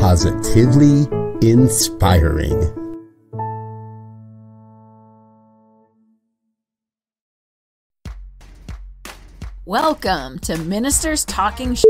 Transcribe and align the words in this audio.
Positively 0.00 1.06
inspiring. 1.46 2.58
Welcome 9.66 10.38
to 10.38 10.56
Ministers 10.56 11.26
Talking 11.26 11.74
Sh- 11.74 11.84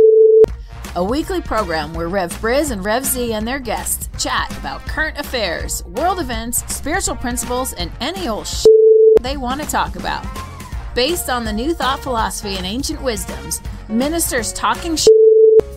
a 0.97 1.05
weekly 1.05 1.41
program 1.41 1.94
where 1.94 2.08
Rev 2.08 2.33
Briz 2.41 2.72
and 2.72 2.84
Rev 2.84 3.05
Z 3.05 3.33
and 3.33 3.47
their 3.47 3.61
guests 3.61 4.08
chat 4.20 4.50
about 4.58 4.84
current 4.86 5.16
affairs, 5.16 5.84
world 5.84 6.19
events, 6.19 6.64
spiritual 6.75 7.14
principles, 7.14 7.75
and 7.75 7.92
any 8.00 8.27
old 8.27 8.48
sh- 8.48 8.66
they 9.20 9.36
want 9.36 9.62
to 9.62 9.69
talk 9.69 9.94
about. 9.94 10.27
Based 10.97 11.31
on 11.31 11.44
the 11.44 11.53
New 11.53 11.72
Thought 11.75 12.00
philosophy 12.00 12.56
and 12.56 12.66
ancient 12.66 13.00
wisdoms, 13.00 13.61
Ministers 13.88 14.53
Talking 14.53 14.97
Sh- 14.97 15.06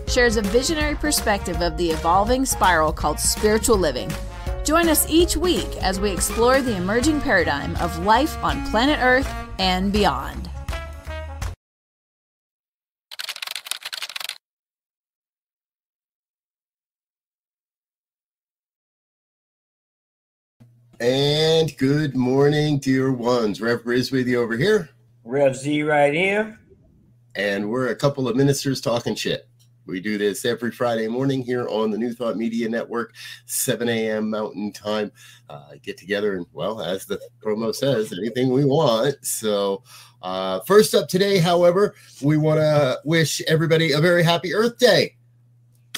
shares 0.08 0.38
a 0.38 0.42
visionary 0.42 0.96
perspective 0.96 1.62
of 1.62 1.78
the 1.78 1.90
evolving 1.90 2.46
spiral 2.46 2.92
called 2.94 3.20
spiritual 3.20 3.78
living. 3.78 4.12
Join 4.64 4.88
us 4.88 5.10
each 5.10 5.36
week 5.36 5.68
as 5.82 6.00
we 6.00 6.12
explore 6.12 6.62
the 6.62 6.76
emerging 6.76 7.22
paradigm 7.22 7.76
of 7.78 8.06
life 8.06 8.42
on 8.44 8.66
planet 8.70 9.00
Earth 9.02 9.32
and 9.60 9.92
beyond. 9.92 10.50
And 21.00 21.78
good 21.78 22.16
morning, 22.16 22.80
dear 22.80 23.12
ones. 23.12 23.60
Rev 23.60 23.84
Briz 23.84 24.10
with 24.10 24.26
you 24.26 24.42
over 24.42 24.56
here. 24.56 24.90
Rev 25.26 25.54
Z 25.54 25.84
right 25.84 26.14
here. 26.14 26.58
And 27.36 27.70
we're 27.70 27.90
a 27.90 27.96
couple 27.96 28.30
of 28.30 28.38
ministers 28.38 28.80
talking 28.80 29.16
shit. 29.16 29.50
We 29.86 30.00
do 30.00 30.18
this 30.18 30.46
every 30.46 30.72
Friday 30.72 31.08
morning 31.08 31.42
here 31.42 31.68
on 31.68 31.92
the 31.92 31.98
New 31.98 32.14
Thought 32.14 32.38
Media 32.38 32.70
Network, 32.70 33.14
7 33.46 33.90
a.m. 33.90 34.30
Mountain 34.30 34.72
Time. 34.72 35.12
Uh, 35.50 35.72
get 35.82 35.98
together 35.98 36.38
and, 36.38 36.46
well, 36.54 36.82
as 36.82 37.06
the 37.06 37.20
promo 37.44 37.76
says, 37.76 38.14
anything 38.14 38.50
we 38.50 38.64
want. 38.64 39.16
So, 39.26 39.84
uh, 40.22 40.62
first 40.62 40.96
up 40.96 41.10
today, 41.10 41.38
however, 41.38 41.96
we 42.22 42.38
want 42.38 42.62
to 42.62 43.00
wish 43.04 43.42
everybody 43.42 43.92
a 43.92 44.00
very 44.00 44.24
happy 44.24 44.54
Earth 44.54 44.78
Day. 44.78 45.18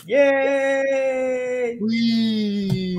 Yay! 0.08 1.78
Whee! 1.80 2.96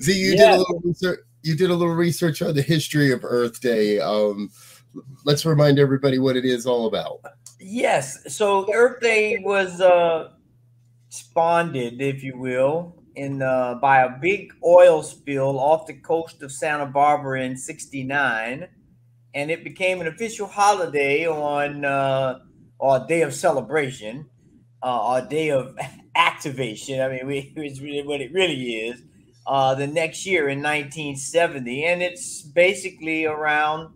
Z, 0.00 0.18
you 0.18 0.36
did 0.36 0.50
a 0.50 0.56
little 0.56 0.80
research. 0.82 1.20
You 1.42 1.56
did 1.56 1.70
a 1.70 1.74
little 1.74 1.94
research 1.94 2.40
on 2.40 2.54
the 2.54 2.62
history 2.62 3.12
of 3.12 3.24
Earth 3.24 3.60
Day. 3.60 4.00
Um, 4.00 4.50
let's 5.24 5.44
remind 5.44 5.78
everybody 5.78 6.18
what 6.18 6.36
it 6.36 6.44
is 6.44 6.66
all 6.66 6.86
about. 6.86 7.20
Yes. 7.60 8.34
So 8.34 8.72
Earth 8.72 9.00
Day 9.00 9.38
was 9.42 9.80
uh 9.80 10.30
spawned, 11.08 11.76
if 11.76 12.22
you 12.22 12.38
will, 12.38 13.02
in 13.16 13.42
uh, 13.42 13.74
by 13.74 14.00
a 14.02 14.18
big 14.20 14.52
oil 14.64 15.02
spill 15.02 15.58
off 15.58 15.86
the 15.86 15.94
coast 15.94 16.42
of 16.42 16.50
Santa 16.50 16.86
Barbara 16.86 17.42
in 17.42 17.56
'69, 17.56 18.66
and 19.34 19.50
it 19.50 19.64
became 19.64 20.00
an 20.00 20.06
official 20.06 20.46
holiday 20.46 21.26
on 21.26 21.84
uh, 21.84 22.40
or 22.78 22.96
a 22.96 23.06
day 23.06 23.22
of 23.22 23.34
celebration, 23.34 24.26
uh, 24.82 25.22
a 25.22 25.28
day 25.28 25.50
of 25.50 25.76
activation. 26.16 27.00
I 27.00 27.08
mean, 27.08 27.26
we, 27.26 27.52
it's 27.56 27.80
really 27.80 28.06
what 28.06 28.20
it 28.20 28.32
really 28.32 28.74
is. 28.88 29.02
Uh, 29.46 29.74
the 29.74 29.86
next 29.86 30.24
year 30.24 30.48
in 30.48 30.58
1970, 30.62 31.84
and 31.84 32.00
it's 32.00 32.42
basically 32.42 33.26
around 33.26 33.92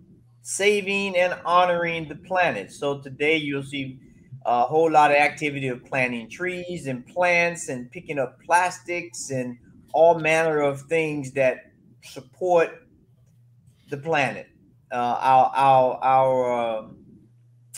saving 0.47 1.17
and 1.17 1.35
honoring 1.45 2.07
the 2.07 2.15
planet. 2.15 2.71
So 2.71 3.01
today 3.01 3.37
you'll 3.37 3.65
see 3.65 3.99
a 4.45 4.63
whole 4.63 4.89
lot 4.89 5.11
of 5.11 5.17
activity 5.17 5.67
of 5.67 5.85
planting 5.85 6.31
trees 6.31 6.87
and 6.87 7.05
plants 7.05 7.69
and 7.69 7.91
picking 7.91 8.21
up 8.21 8.41
plastics 8.45 9.31
and 9.31 9.59
all 9.93 10.21
manner 10.21 10.61
of 10.61 10.83
things 10.83 11.33
that 11.33 11.73
support 12.05 12.71
the 13.91 13.97
planet. 13.97 14.47
Uh, 14.93 15.19
our 15.21 15.53
our 15.53 16.05
our 16.05 16.53
uh, 16.53 16.89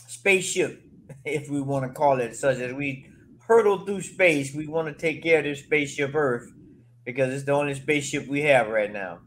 spaceship, 0.06 0.82
if 1.24 1.48
we 1.48 1.62
want 1.62 1.86
to 1.86 1.92
call 1.94 2.20
it 2.20 2.36
such, 2.36 2.58
as 2.58 2.74
we 2.74 3.08
hurtle 3.46 3.78
through 3.86 4.02
space, 4.02 4.54
we 4.54 4.66
want 4.66 4.88
to 4.88 4.92
take 4.92 5.22
care 5.22 5.38
of 5.38 5.44
this 5.44 5.60
spaceship 5.60 6.14
Earth 6.14 6.52
because 7.06 7.32
it's 7.32 7.44
the 7.44 7.52
only 7.52 7.72
spaceship 7.72 8.28
we 8.28 8.42
have 8.42 8.68
right 8.68 8.92
now. 8.92 9.20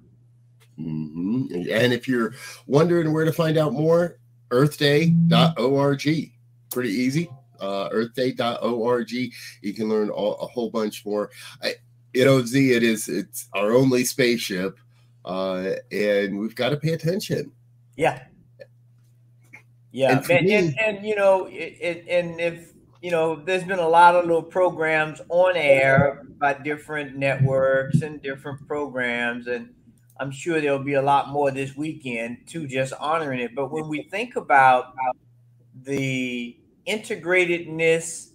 And 1.51 1.93
if 1.93 2.07
you're 2.07 2.33
wondering 2.67 3.13
where 3.13 3.25
to 3.25 3.33
find 3.33 3.57
out 3.57 3.73
more, 3.73 4.17
earthday.org. 4.49 6.31
Pretty 6.71 6.89
easy. 6.89 7.29
Uh, 7.59 7.89
earthday.org. 7.89 9.11
You 9.11 9.73
can 9.73 9.89
learn 9.89 10.09
all, 10.09 10.35
a 10.35 10.47
whole 10.47 10.69
bunch 10.69 11.05
more. 11.05 11.29
I, 11.61 11.75
you 12.13 12.25
know, 12.25 12.43
Z, 12.43 12.73
it 12.73 12.83
is 12.83 13.07
it's 13.07 13.47
our 13.53 13.71
only 13.71 14.03
spaceship, 14.03 14.77
uh, 15.25 15.73
and 15.91 16.37
we've 16.39 16.55
got 16.55 16.69
to 16.69 16.77
pay 16.77 16.93
attention. 16.93 17.51
Yeah. 17.95 18.23
Yeah, 19.93 20.17
And 20.17 20.29
and 20.29 20.31
and, 20.31 20.47
me- 20.47 20.55
and, 20.55 20.79
and, 20.79 21.05
you 21.05 21.15
know, 21.15 21.47
it, 21.47 21.77
it, 21.81 22.05
and 22.07 22.39
if 22.39 22.71
you 23.01 23.11
know, 23.11 23.35
there's 23.35 23.63
been 23.63 23.79
a 23.79 23.87
lot 23.87 24.15
of 24.15 24.25
little 24.25 24.43
programs 24.43 25.21
on 25.29 25.57
air 25.57 26.23
by 26.37 26.53
different 26.53 27.17
networks 27.17 28.01
and 28.01 28.21
different 28.21 28.65
programs, 28.67 29.47
and 29.47 29.73
I'm 30.21 30.29
sure 30.29 30.61
there'll 30.61 30.77
be 30.77 30.93
a 30.93 31.01
lot 31.01 31.29
more 31.29 31.49
this 31.49 31.75
weekend 31.75 32.45
too, 32.45 32.67
just 32.67 32.93
honoring 32.99 33.39
it. 33.39 33.55
But 33.55 33.71
when 33.71 33.87
we 33.87 34.03
think 34.03 34.35
about 34.35 34.93
the 35.73 36.55
integratedness, 36.87 38.29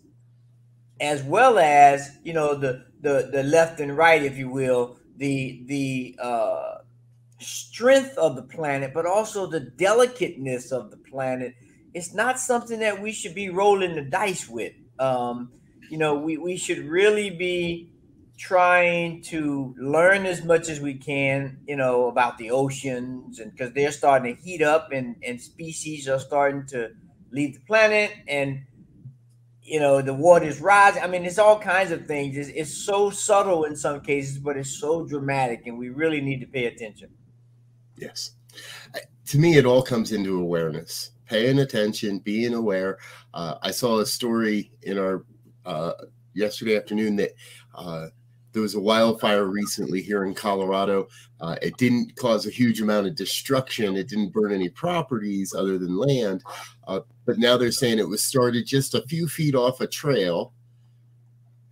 as 1.01 1.23
well 1.23 1.61
as 1.61 2.19
you 2.25 2.33
know, 2.33 2.57
the 2.57 2.87
the 3.01 3.31
the 3.33 3.45
left 3.45 3.79
and 3.79 3.97
right, 3.97 4.21
if 4.21 4.37
you 4.37 4.51
will, 4.51 4.99
the 5.17 5.63
the 5.67 6.19
uh 6.21 6.79
strength 7.39 8.19
of 8.19 8.35
the 8.35 8.43
planet, 8.43 8.93
but 8.93 9.07
also 9.07 9.47
the 9.47 9.61
delicateness 9.61 10.73
of 10.73 10.91
the 10.91 10.97
planet. 10.97 11.55
It's 11.95 12.13
not 12.13 12.41
something 12.41 12.81
that 12.81 13.01
we 13.01 13.13
should 13.13 13.35
be 13.35 13.49
rolling 13.49 13.95
the 13.95 14.03
dice 14.03 14.49
with. 14.49 14.73
Um, 14.99 15.53
you 15.89 15.99
know, 15.99 16.17
we, 16.17 16.37
we 16.37 16.57
should 16.57 16.79
really 16.79 17.31
be 17.31 17.93
trying 18.37 19.23
to 19.23 19.75
learn 19.79 20.27
as 20.27 20.45
much 20.45 20.69
as 20.69 20.81
we 20.81 20.95
can, 20.95 21.59
you 21.67 21.77
know, 21.77 22.09
about 22.09 22.39
the 22.39 22.51
oceans 22.51 23.39
and 23.41 23.51
because 23.53 23.73
they're 23.73 23.93
starting 23.93 24.37
to 24.37 24.43
heat 24.43 24.63
up 24.63 24.93
and, 24.93 25.17
and 25.23 25.41
species 25.41 26.09
are 26.09 26.19
starting 26.19 26.67
to 26.67 26.91
leave 27.31 27.55
the 27.55 27.61
planet 27.61 28.13
and 28.29 28.61
you 29.67 29.81
know 29.81 30.01
the 30.01 30.15
water's 30.15 30.61
rising. 30.61 31.03
I 31.03 31.09
mean, 31.09 31.25
it's 31.25 31.39
all 31.39 31.59
kinds 31.59 31.91
of 31.91 32.07
things. 32.07 32.37
It's, 32.37 32.51
it's 32.51 32.73
so 32.73 33.11
subtle 33.11 33.65
in 33.65 33.75
some 33.75 34.01
cases, 34.01 34.39
but 34.39 34.57
it's 34.57 34.79
so 34.79 35.05
dramatic, 35.05 35.67
and 35.67 35.77
we 35.77 35.89
really 35.89 36.21
need 36.21 36.41
to 36.41 36.47
pay 36.47 36.67
attention. 36.67 37.11
Yes. 37.97 38.33
To 39.27 39.39
me, 39.39 39.57
it 39.57 39.67
all 39.67 39.83
comes 39.83 40.13
into 40.13 40.39
awareness, 40.39 41.11
paying 41.27 41.59
attention, 41.59 42.21
being 42.21 42.55
aware. 42.55 42.99
Uh, 43.35 43.57
I 43.61 43.73
saw 43.73 43.99
a 43.99 44.07
story 44.07 44.71
in 44.83 44.99
our 44.99 45.25
uh, 45.65 45.93
yesterday 46.33 46.77
afternoon 46.77 47.17
that 47.17 47.33
uh, 47.75 48.07
there 48.57 48.63
was 48.63 48.75
a 48.75 48.81
wildfire 48.81 49.45
recently 49.45 50.01
here 50.01 50.25
in 50.25 50.33
Colorado. 50.33 51.09
Uh, 51.43 51.57
it 51.61 51.77
didn't 51.77 52.17
cause 52.17 52.47
a 52.47 52.51
huge 52.51 52.81
amount 52.81 53.07
of 53.07 53.15
destruction. 53.15 53.99
It 53.99 54.09
didn't 54.09 54.33
burn 54.33 54.51
any 54.51 54.71
properties 54.71 55.53
other 55.53 55.77
than 55.77 55.95
land. 55.95 56.43
Uh, 56.89 57.01
but 57.27 57.39
now 57.39 57.59
they're 57.59 57.71
saying 57.71 57.99
it 57.99 58.09
was 58.09 58.23
started 58.25 58.65
just 58.65 58.95
a 58.95 59.03
few 59.03 59.29
feet 59.29 59.55
off 59.55 59.83
a 59.83 59.87
trail. 59.87 60.55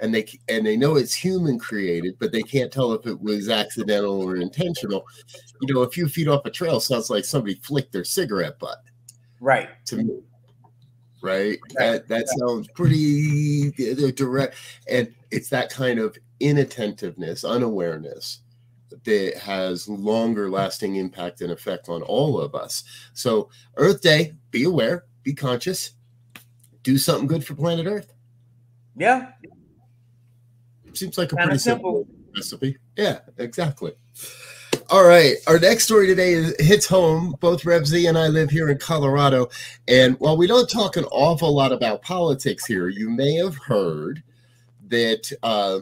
And 0.01 0.15
they 0.15 0.27
and 0.51 0.67
they 0.67 0.77
know 0.77 0.97
it's 0.97 1.15
human 1.15 1.59
created, 1.59 2.19
but 2.19 2.33
they 2.33 2.43
can't 2.43 2.71
tell 2.71 2.93
if 2.93 3.07
it 3.07 3.19
was 3.19 3.49
accidental 3.49 4.21
or 4.21 4.37
intentional 4.37 5.07
you 5.63 5.73
know, 5.73 5.85
a 5.85 5.91
few 5.91 6.07
feet 6.07 6.29
off 6.29 6.45
a 6.45 6.51
trail 6.51 6.81
sounds 6.81 7.09
like 7.09 7.25
somebody 7.25 7.55
flicked 7.63 7.93
their 7.93 8.05
cigarette 8.05 8.59
butt 8.59 8.83
Right. 9.41 9.71
to 9.87 9.97
me. 9.97 10.19
Right? 11.23 11.59
That 11.79 12.09
that 12.09 12.29
sounds 12.29 12.69
pretty 12.75 13.69
uh, 13.91 14.11
direct. 14.11 14.57
And 14.87 15.15
it's 15.31 15.49
that 15.49 15.71
kind 15.71 15.99
of 15.99 16.19
inattentiveness, 16.45 17.45
unawareness 17.45 18.41
that 19.05 19.37
has 19.39 19.89
longer 19.89 20.49
lasting 20.51 20.97
impact 20.97 21.41
and 21.41 21.51
effect 21.51 21.89
on 21.89 22.03
all 22.03 22.39
of 22.41 22.55
us. 22.55 22.85
So 23.15 23.49
Earth 23.77 24.01
Day, 24.03 24.35
be 24.51 24.65
aware, 24.65 25.07
be 25.23 25.33
conscious. 25.35 25.93
do 26.83 26.99
something 26.99 27.27
good 27.27 27.45
for 27.45 27.55
planet 27.55 27.87
Earth. 27.87 28.13
Yeah. 28.95 29.33
Seems 30.93 31.17
like 31.17 31.33
a 31.33 31.37
Kinda 31.37 31.47
pretty 31.47 31.59
simple. 31.59 32.05
simple 32.07 32.15
recipe. 32.37 32.77
Yeah, 32.97 33.21
exactly. 33.39 33.93
All 34.91 35.05
right. 35.05 35.37
Our 35.47 35.59
next 35.59 35.85
story 35.85 36.07
today 36.07 36.35
is, 36.35 36.55
hits 36.61 36.87
home. 36.87 37.37
Both 37.41 37.65
Rev 37.65 37.87
Z 37.87 38.07
and 38.07 38.19
I 38.19 38.29
live 38.29 38.51
here 38.51 38.69
in 38.69 38.77
Colorado. 38.77 39.49
And 39.89 40.15
while 40.21 40.37
we 40.37 40.47
don't 40.47 40.69
talk 40.69 40.99
an 40.99 41.05
awful 41.07 41.55
lot 41.55 41.73
about 41.73 42.03
politics 42.03 42.67
here, 42.67 42.89
you 42.89 43.09
may 43.09 43.33
have 43.37 43.57
heard 43.57 44.23
that 44.89 45.33
uh, 45.43 45.81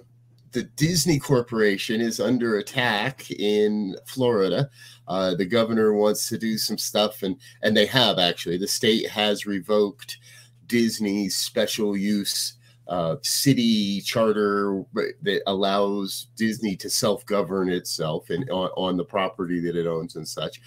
the 0.52 0.64
Disney 0.64 1.18
Corporation 1.18 2.00
is 2.00 2.20
under 2.20 2.58
attack 2.58 3.30
in 3.30 3.96
Florida. 4.06 4.68
Uh, 5.08 5.34
the 5.34 5.46
governor 5.46 5.94
wants 5.94 6.28
to 6.28 6.38
do 6.38 6.58
some 6.58 6.78
stuff, 6.78 7.22
and 7.22 7.36
and 7.62 7.76
they 7.76 7.86
have 7.86 8.18
actually. 8.18 8.58
The 8.58 8.68
state 8.68 9.08
has 9.08 9.46
revoked 9.46 10.18
Disney's 10.66 11.36
special 11.36 11.96
use 11.96 12.54
uh, 12.88 13.16
city 13.22 14.00
charter 14.00 14.84
that 15.22 15.42
allows 15.46 16.28
Disney 16.36 16.76
to 16.76 16.90
self 16.90 17.24
govern 17.26 17.70
itself 17.70 18.30
and 18.30 18.48
on, 18.50 18.70
on, 18.76 18.96
the 18.96 19.04
property 19.04 19.60
that 19.60 19.76
it 19.76 19.86
owns 19.86 20.16
and 20.16 20.26
such. 20.26 20.60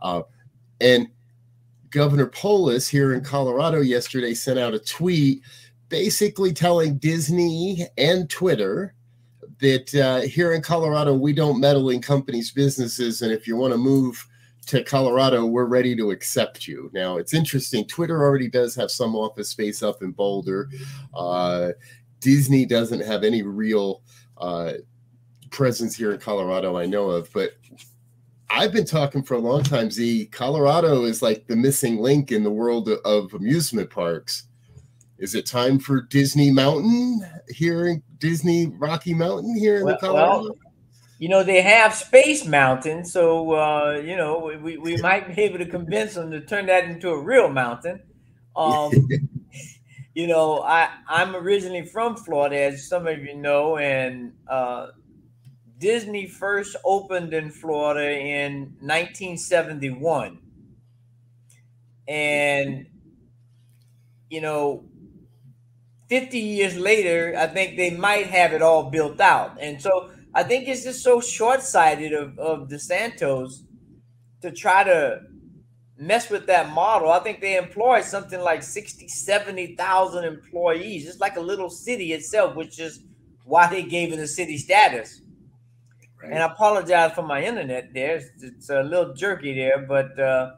Uh, 0.00 0.22
and 0.80 1.08
Governor 1.90 2.26
Polis 2.26 2.88
here 2.88 3.14
in 3.14 3.22
Colorado 3.22 3.80
yesterday 3.80 4.34
sent 4.34 4.58
out 4.58 4.74
a 4.74 4.78
tweet 4.78 5.42
basically 5.88 6.52
telling 6.52 6.96
Disney 6.98 7.86
and 7.98 8.30
Twitter 8.30 8.94
that 9.62 9.94
uh, 9.94 10.20
here 10.22 10.52
in 10.52 10.60
Colorado, 10.60 11.14
we 11.14 11.32
don't 11.32 11.60
meddle 11.60 11.90
in 11.90 12.02
companies' 12.02 12.50
businesses. 12.50 13.22
And 13.22 13.32
if 13.32 13.46
you 13.46 13.56
want 13.56 13.72
to 13.72 13.78
move 13.78 14.26
to 14.66 14.82
Colorado, 14.82 15.46
we're 15.46 15.66
ready 15.66 15.94
to 15.96 16.10
accept 16.10 16.66
you. 16.66 16.90
Now, 16.92 17.16
it's 17.16 17.32
interesting. 17.32 17.86
Twitter 17.86 18.20
already 18.20 18.48
does 18.48 18.74
have 18.74 18.90
some 18.90 19.14
office 19.14 19.50
space 19.50 19.80
up 19.80 20.02
in 20.02 20.10
Boulder. 20.10 20.68
Uh, 21.14 21.70
Disney 22.18 22.66
doesn't 22.66 23.04
have 23.04 23.22
any 23.22 23.42
real 23.42 24.02
uh, 24.38 24.74
presence 25.50 25.94
here 25.94 26.12
in 26.12 26.18
Colorado, 26.18 26.76
I 26.76 26.86
know 26.86 27.10
of. 27.10 27.32
But 27.32 27.52
I've 28.50 28.72
been 28.72 28.84
talking 28.84 29.22
for 29.22 29.34
a 29.34 29.38
long 29.38 29.62
time, 29.62 29.92
Z. 29.92 30.26
Colorado 30.32 31.04
is 31.04 31.22
like 31.22 31.46
the 31.46 31.56
missing 31.56 31.98
link 31.98 32.32
in 32.32 32.42
the 32.42 32.50
world 32.50 32.88
of 32.88 33.32
amusement 33.32 33.90
parks. 33.90 34.48
Is 35.22 35.36
it 35.36 35.46
time 35.46 35.78
for 35.78 36.02
Disney 36.02 36.50
Mountain 36.50 37.24
here 37.48 37.86
in 37.86 38.02
Disney 38.18 38.66
Rocky 38.66 39.14
Mountain 39.14 39.56
here 39.56 39.76
in 39.76 39.84
well, 39.84 39.94
the 39.94 40.00
Colorado? 40.00 40.42
Well, 40.42 40.56
you 41.20 41.28
know 41.28 41.44
they 41.44 41.62
have 41.62 41.94
Space 41.94 42.44
Mountain, 42.44 43.04
so 43.04 43.52
uh, 43.52 44.02
you 44.04 44.16
know 44.16 44.52
we, 44.60 44.78
we 44.78 44.96
might 45.00 45.32
be 45.32 45.40
able 45.42 45.58
to 45.58 45.66
convince 45.66 46.14
them 46.14 46.32
to 46.32 46.40
turn 46.40 46.66
that 46.66 46.86
into 46.86 47.10
a 47.10 47.22
real 47.22 47.48
mountain. 47.48 48.02
Um, 48.56 48.90
you 50.14 50.26
know, 50.26 50.62
I 50.62 50.90
I'm 51.06 51.36
originally 51.36 51.86
from 51.86 52.16
Florida, 52.16 52.58
as 52.58 52.88
some 52.88 53.06
of 53.06 53.20
you 53.20 53.36
know, 53.36 53.76
and 53.78 54.32
uh, 54.48 54.88
Disney 55.78 56.26
first 56.26 56.74
opened 56.84 57.32
in 57.32 57.52
Florida 57.52 58.10
in 58.10 58.74
1971, 58.80 60.40
and 62.08 62.86
you 64.28 64.40
know 64.40 64.84
50 66.12 66.38
years 66.38 66.76
later, 66.76 67.34
I 67.38 67.46
think 67.46 67.78
they 67.78 67.88
might 67.88 68.26
have 68.26 68.52
it 68.52 68.60
all 68.60 68.90
built 68.90 69.18
out. 69.18 69.56
And 69.58 69.80
so 69.80 70.10
I 70.34 70.42
think 70.42 70.68
it's 70.68 70.84
just 70.84 71.02
so 71.02 71.22
short 71.22 71.62
sighted 71.62 72.12
of, 72.12 72.38
of 72.38 72.68
DeSantis 72.68 73.62
to 74.42 74.50
try 74.50 74.84
to 74.84 75.22
mess 75.96 76.28
with 76.28 76.46
that 76.48 76.70
model. 76.70 77.10
I 77.10 77.20
think 77.20 77.40
they 77.40 77.56
employ 77.56 78.02
something 78.02 78.38
like 78.42 78.62
60, 78.62 79.08
70,000 79.08 80.24
employees. 80.24 81.08
It's 81.08 81.18
like 81.18 81.36
a 81.36 81.40
little 81.40 81.70
city 81.70 82.12
itself, 82.12 82.56
which 82.56 82.78
is 82.78 83.04
why 83.46 83.70
they 83.70 83.82
gave 83.82 84.12
it 84.12 84.18
a 84.18 84.26
city 84.26 84.58
status. 84.58 85.22
Right. 86.22 86.32
And 86.32 86.42
I 86.42 86.52
apologize 86.52 87.12
for 87.14 87.22
my 87.22 87.42
internet 87.42 87.94
there. 87.94 88.16
It's, 88.16 88.42
it's 88.42 88.68
a 88.68 88.82
little 88.82 89.14
jerky 89.14 89.54
there, 89.54 89.86
but 89.88 90.18
uh, 90.18 90.56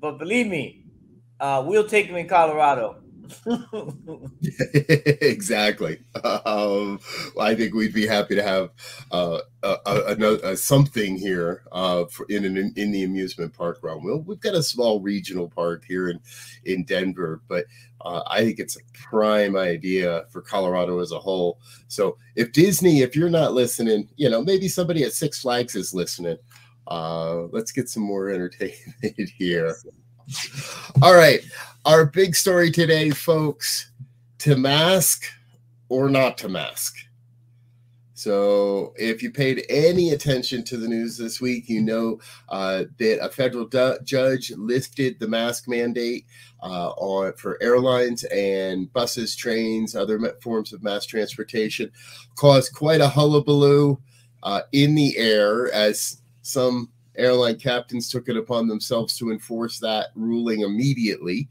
but 0.00 0.18
believe 0.18 0.48
me, 0.48 0.82
uh, 1.38 1.62
we'll 1.64 1.86
take 1.86 2.08
them 2.08 2.16
in 2.16 2.26
Colorado. 2.26 3.05
exactly. 5.20 5.98
Um, 6.24 7.00
I 7.40 7.54
think 7.54 7.74
we'd 7.74 7.94
be 7.94 8.06
happy 8.06 8.34
to 8.34 8.42
have 8.42 8.70
uh, 9.10 9.40
a, 9.62 9.76
a, 9.86 10.50
a, 10.50 10.56
something 10.56 11.16
here 11.16 11.62
uh, 11.72 12.04
for 12.06 12.26
in, 12.26 12.44
in, 12.44 12.72
in 12.76 12.92
the 12.92 13.04
amusement 13.04 13.52
park 13.52 13.78
realm. 13.82 14.04
We'll, 14.04 14.20
we've 14.20 14.40
got 14.40 14.54
a 14.54 14.62
small 14.62 15.00
regional 15.00 15.48
park 15.48 15.84
here 15.86 16.08
in 16.08 16.20
in 16.64 16.84
Denver, 16.84 17.42
but 17.48 17.66
uh, 18.02 18.22
I 18.26 18.44
think 18.44 18.58
it's 18.58 18.76
a 18.76 18.80
prime 18.92 19.56
idea 19.56 20.24
for 20.30 20.42
Colorado 20.42 21.00
as 21.00 21.12
a 21.12 21.18
whole. 21.18 21.58
So 21.88 22.18
if 22.34 22.52
Disney, 22.52 23.00
if 23.00 23.16
you're 23.16 23.30
not 23.30 23.52
listening, 23.52 24.08
you 24.16 24.30
know 24.30 24.42
maybe 24.42 24.68
somebody 24.68 25.02
at 25.04 25.12
Six 25.12 25.40
Flags 25.40 25.74
is 25.74 25.94
listening. 25.94 26.38
Uh, 26.86 27.42
let's 27.50 27.72
get 27.72 27.88
some 27.88 28.04
more 28.04 28.30
entertainment 28.30 29.30
here. 29.36 29.74
All 31.02 31.14
right. 31.14 31.40
Our 31.84 32.06
big 32.06 32.34
story 32.34 32.70
today, 32.70 33.10
folks 33.10 33.90
to 34.38 34.56
mask 34.56 35.24
or 35.88 36.08
not 36.08 36.38
to 36.38 36.48
mask. 36.48 36.96
So, 38.14 38.94
if 38.96 39.22
you 39.22 39.30
paid 39.30 39.66
any 39.68 40.10
attention 40.10 40.64
to 40.64 40.78
the 40.78 40.88
news 40.88 41.18
this 41.18 41.40
week, 41.40 41.68
you 41.68 41.82
know 41.82 42.18
uh, 42.48 42.84
that 42.98 43.22
a 43.22 43.28
federal 43.28 43.66
du- 43.66 43.98
judge 44.04 44.50
lifted 44.56 45.20
the 45.20 45.28
mask 45.28 45.68
mandate 45.68 46.26
uh, 46.62 46.88
on 46.92 47.34
for 47.34 47.62
airlines 47.62 48.24
and 48.24 48.90
buses, 48.94 49.36
trains, 49.36 49.94
other 49.94 50.18
forms 50.40 50.72
of 50.72 50.82
mass 50.82 51.04
transportation, 51.04 51.92
caused 52.36 52.74
quite 52.74 53.02
a 53.02 53.08
hullabaloo 53.08 54.00
uh, 54.42 54.62
in 54.72 54.94
the 54.94 55.16
air 55.18 55.70
as 55.72 56.22
some 56.40 56.88
airline 57.18 57.56
captains 57.56 58.10
took 58.10 58.28
it 58.28 58.36
upon 58.36 58.68
themselves 58.68 59.16
to 59.18 59.30
enforce 59.30 59.78
that 59.80 60.08
ruling 60.14 60.60
immediately. 60.60 61.48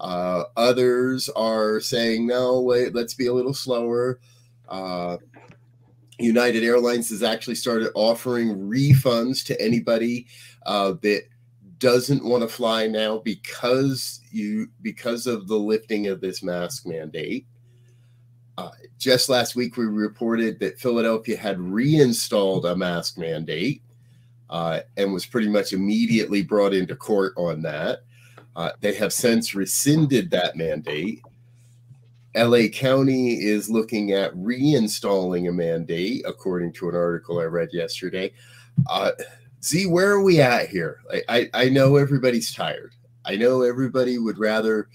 Uh, 0.00 0.44
others 0.56 1.28
are 1.30 1.80
saying, 1.80 2.26
no, 2.26 2.60
wait, 2.60 2.94
let's 2.94 3.14
be 3.14 3.26
a 3.26 3.32
little 3.32 3.54
slower. 3.54 4.20
Uh, 4.68 5.16
United 6.18 6.64
Airlines 6.64 7.10
has 7.10 7.22
actually 7.22 7.54
started 7.54 7.90
offering 7.94 8.68
refunds 8.68 9.44
to 9.46 9.60
anybody 9.60 10.26
uh, 10.64 10.94
that 11.02 11.22
doesn't 11.78 12.24
want 12.24 12.42
to 12.42 12.48
fly 12.48 12.86
now 12.86 13.18
because 13.18 14.20
you 14.30 14.68
because 14.80 15.26
of 15.26 15.46
the 15.46 15.58
lifting 15.58 16.06
of 16.06 16.20
this 16.20 16.42
mask 16.42 16.86
mandate. 16.86 17.46
Uh, 18.56 18.70
just 18.98 19.28
last 19.28 19.54
week, 19.54 19.76
we 19.76 19.84
reported 19.84 20.58
that 20.58 20.78
Philadelphia 20.78 21.36
had 21.36 21.60
reinstalled 21.60 22.64
a 22.64 22.74
mask 22.74 23.18
mandate 23.18 23.82
uh, 24.50 24.80
and 24.96 25.12
was 25.12 25.26
pretty 25.26 25.48
much 25.48 25.72
immediately 25.72 26.42
brought 26.42 26.74
into 26.74 26.96
court 26.96 27.32
on 27.36 27.62
that. 27.62 28.00
Uh, 28.54 28.70
they 28.80 28.94
have 28.94 29.12
since 29.12 29.54
rescinded 29.54 30.30
that 30.30 30.56
mandate. 30.56 31.20
LA 32.34 32.68
County 32.68 33.34
is 33.34 33.70
looking 33.70 34.12
at 34.12 34.34
reinstalling 34.34 35.48
a 35.48 35.52
mandate, 35.52 36.22
according 36.26 36.72
to 36.74 36.88
an 36.88 36.94
article 36.94 37.38
I 37.38 37.44
read 37.44 37.70
yesterday. 37.72 38.32
Uh, 38.88 39.12
Z, 39.62 39.86
where 39.86 40.10
are 40.10 40.22
we 40.22 40.40
at 40.40 40.68
here? 40.68 41.00
I, 41.10 41.22
I, 41.28 41.50
I 41.64 41.68
know 41.70 41.96
everybody's 41.96 42.54
tired. 42.54 42.92
I 43.24 43.36
know 43.36 43.62
everybody 43.62 44.18
would 44.18 44.38
rather 44.38 44.88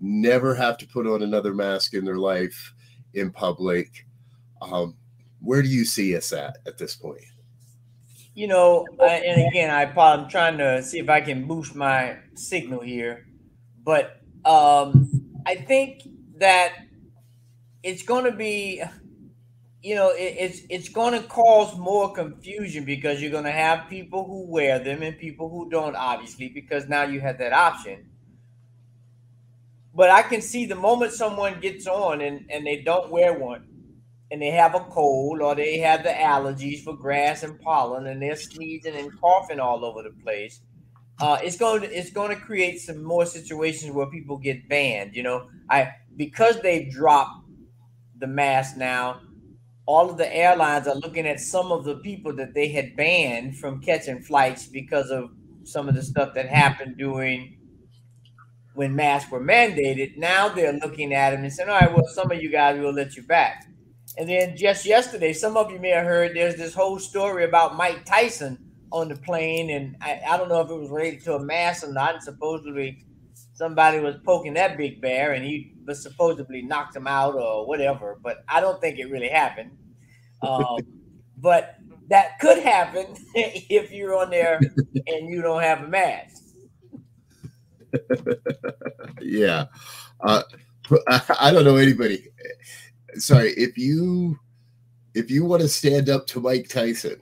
never 0.00 0.54
have 0.54 0.78
to 0.78 0.86
put 0.86 1.06
on 1.06 1.22
another 1.22 1.52
mask 1.52 1.94
in 1.94 2.04
their 2.04 2.18
life 2.18 2.74
in 3.14 3.30
public. 3.30 4.06
Um, 4.62 4.96
where 5.40 5.62
do 5.62 5.68
you 5.68 5.84
see 5.84 6.16
us 6.16 6.32
at 6.32 6.58
at 6.66 6.78
this 6.78 6.94
point? 6.94 7.24
You 8.34 8.48
know, 8.48 8.86
I, 9.00 9.14
and 9.26 9.46
again, 9.48 9.70
I 9.70 9.84
I'm 10.00 10.28
trying 10.28 10.58
to 10.58 10.82
see 10.82 10.98
if 10.98 11.08
I 11.08 11.20
can 11.20 11.46
boost 11.46 11.74
my 11.74 12.16
signal 12.34 12.80
here, 12.80 13.26
but 13.84 14.20
um, 14.44 15.08
I 15.46 15.54
think 15.54 16.02
that 16.38 16.72
it's 17.82 18.02
going 18.02 18.24
to 18.24 18.32
be, 18.32 18.82
you 19.82 19.94
know, 19.94 20.10
it, 20.10 20.36
it's 20.38 20.60
it's 20.68 20.88
going 20.88 21.20
to 21.20 21.26
cause 21.28 21.76
more 21.78 22.12
confusion 22.12 22.84
because 22.84 23.22
you're 23.22 23.30
going 23.30 23.44
to 23.44 23.52
have 23.52 23.88
people 23.88 24.24
who 24.24 24.50
wear 24.50 24.78
them 24.78 25.02
and 25.02 25.16
people 25.18 25.48
who 25.48 25.70
don't, 25.70 25.94
obviously, 25.94 26.48
because 26.48 26.88
now 26.88 27.04
you 27.04 27.20
have 27.20 27.38
that 27.38 27.52
option. 27.52 28.06
But 29.94 30.10
I 30.10 30.22
can 30.22 30.40
see 30.40 30.66
the 30.66 30.74
moment 30.74 31.12
someone 31.12 31.60
gets 31.60 31.86
on 31.86 32.20
and, 32.20 32.46
and 32.50 32.66
they 32.66 32.82
don't 32.82 33.10
wear 33.10 33.38
one, 33.38 33.64
and 34.34 34.42
they 34.42 34.50
have 34.50 34.74
a 34.74 34.80
cold 34.80 35.40
or 35.40 35.54
they 35.54 35.78
have 35.78 36.02
the 36.02 36.08
allergies 36.08 36.82
for 36.82 36.96
grass 36.96 37.44
and 37.44 37.60
pollen 37.60 38.08
and 38.08 38.20
they're 38.20 38.34
sneezing 38.34 38.96
and 38.96 39.20
coughing 39.20 39.60
all 39.60 39.84
over 39.84 40.02
the 40.02 40.10
place, 40.24 40.60
uh, 41.20 41.38
it's 41.40 41.56
going 41.56 41.82
to 41.82 41.96
it's 41.96 42.10
going 42.10 42.30
to 42.30 42.42
create 42.42 42.80
some 42.80 43.00
more 43.04 43.24
situations 43.26 43.92
where 43.92 44.10
people 44.10 44.36
get 44.36 44.68
banned. 44.68 45.14
You 45.14 45.22
know, 45.22 45.48
I 45.70 45.92
because 46.16 46.60
they 46.62 46.86
dropped 46.86 47.46
the 48.18 48.26
mask 48.26 48.76
now, 48.76 49.20
all 49.86 50.10
of 50.10 50.18
the 50.18 50.36
airlines 50.36 50.88
are 50.88 50.96
looking 50.96 51.28
at 51.28 51.38
some 51.38 51.70
of 51.70 51.84
the 51.84 51.98
people 51.98 52.34
that 52.34 52.54
they 52.54 52.66
had 52.70 52.96
banned 52.96 53.56
from 53.58 53.80
catching 53.80 54.20
flights 54.20 54.66
because 54.66 55.10
of 55.12 55.30
some 55.62 55.88
of 55.88 55.94
the 55.94 56.02
stuff 56.02 56.34
that 56.34 56.48
happened 56.48 56.96
during 56.98 57.56
when 58.74 58.96
masks 58.96 59.30
were 59.30 59.40
mandated. 59.40 60.16
Now 60.16 60.48
they're 60.48 60.72
looking 60.72 61.14
at 61.14 61.30
them 61.30 61.44
and 61.44 61.52
saying, 61.52 61.68
all 61.68 61.78
right, 61.78 61.94
well, 61.94 62.08
some 62.08 62.32
of 62.32 62.42
you 62.42 62.50
guys 62.50 62.80
will 62.80 62.92
let 62.92 63.14
you 63.14 63.22
back. 63.22 63.68
And 64.16 64.28
then 64.28 64.56
just 64.56 64.86
yesterday, 64.86 65.32
some 65.32 65.56
of 65.56 65.70
you 65.70 65.78
may 65.78 65.90
have 65.90 66.04
heard 66.04 66.36
there's 66.36 66.56
this 66.56 66.74
whole 66.74 66.98
story 66.98 67.44
about 67.44 67.76
Mike 67.76 68.04
Tyson 68.04 68.58
on 68.92 69.08
the 69.08 69.16
plane. 69.16 69.70
And 69.70 69.96
I, 70.00 70.20
I 70.28 70.36
don't 70.36 70.48
know 70.48 70.60
if 70.60 70.70
it 70.70 70.74
was 70.74 70.90
related 70.90 71.24
to 71.24 71.34
a 71.34 71.40
mask 71.40 71.86
or 71.86 71.92
not. 71.92 72.22
Supposedly, 72.22 73.04
somebody 73.54 73.98
was 73.98 74.16
poking 74.24 74.54
that 74.54 74.76
big 74.76 75.00
bear 75.00 75.32
and 75.32 75.44
he 75.44 75.74
was 75.86 76.02
supposedly 76.02 76.62
knocked 76.62 76.94
him 76.94 77.06
out 77.06 77.34
or 77.34 77.66
whatever. 77.66 78.18
But 78.22 78.44
I 78.48 78.60
don't 78.60 78.80
think 78.80 78.98
it 78.98 79.10
really 79.10 79.28
happened. 79.28 79.72
Um, 80.42 80.78
but 81.38 81.76
that 82.08 82.38
could 82.38 82.62
happen 82.62 83.06
if 83.34 83.90
you're 83.90 84.16
on 84.16 84.30
there 84.30 84.60
and 85.06 85.28
you 85.28 85.42
don't 85.42 85.62
have 85.62 85.82
a 85.82 85.88
mask. 85.88 86.42
yeah. 89.20 89.66
Uh, 90.20 90.42
I 91.40 91.50
don't 91.50 91.64
know 91.64 91.76
anybody. 91.76 92.28
Sorry, 93.18 93.52
if 93.52 93.78
you 93.78 94.38
if 95.14 95.30
you 95.30 95.44
want 95.44 95.62
to 95.62 95.68
stand 95.68 96.08
up 96.08 96.26
to 96.28 96.40
Mike 96.40 96.68
Tyson 96.68 97.20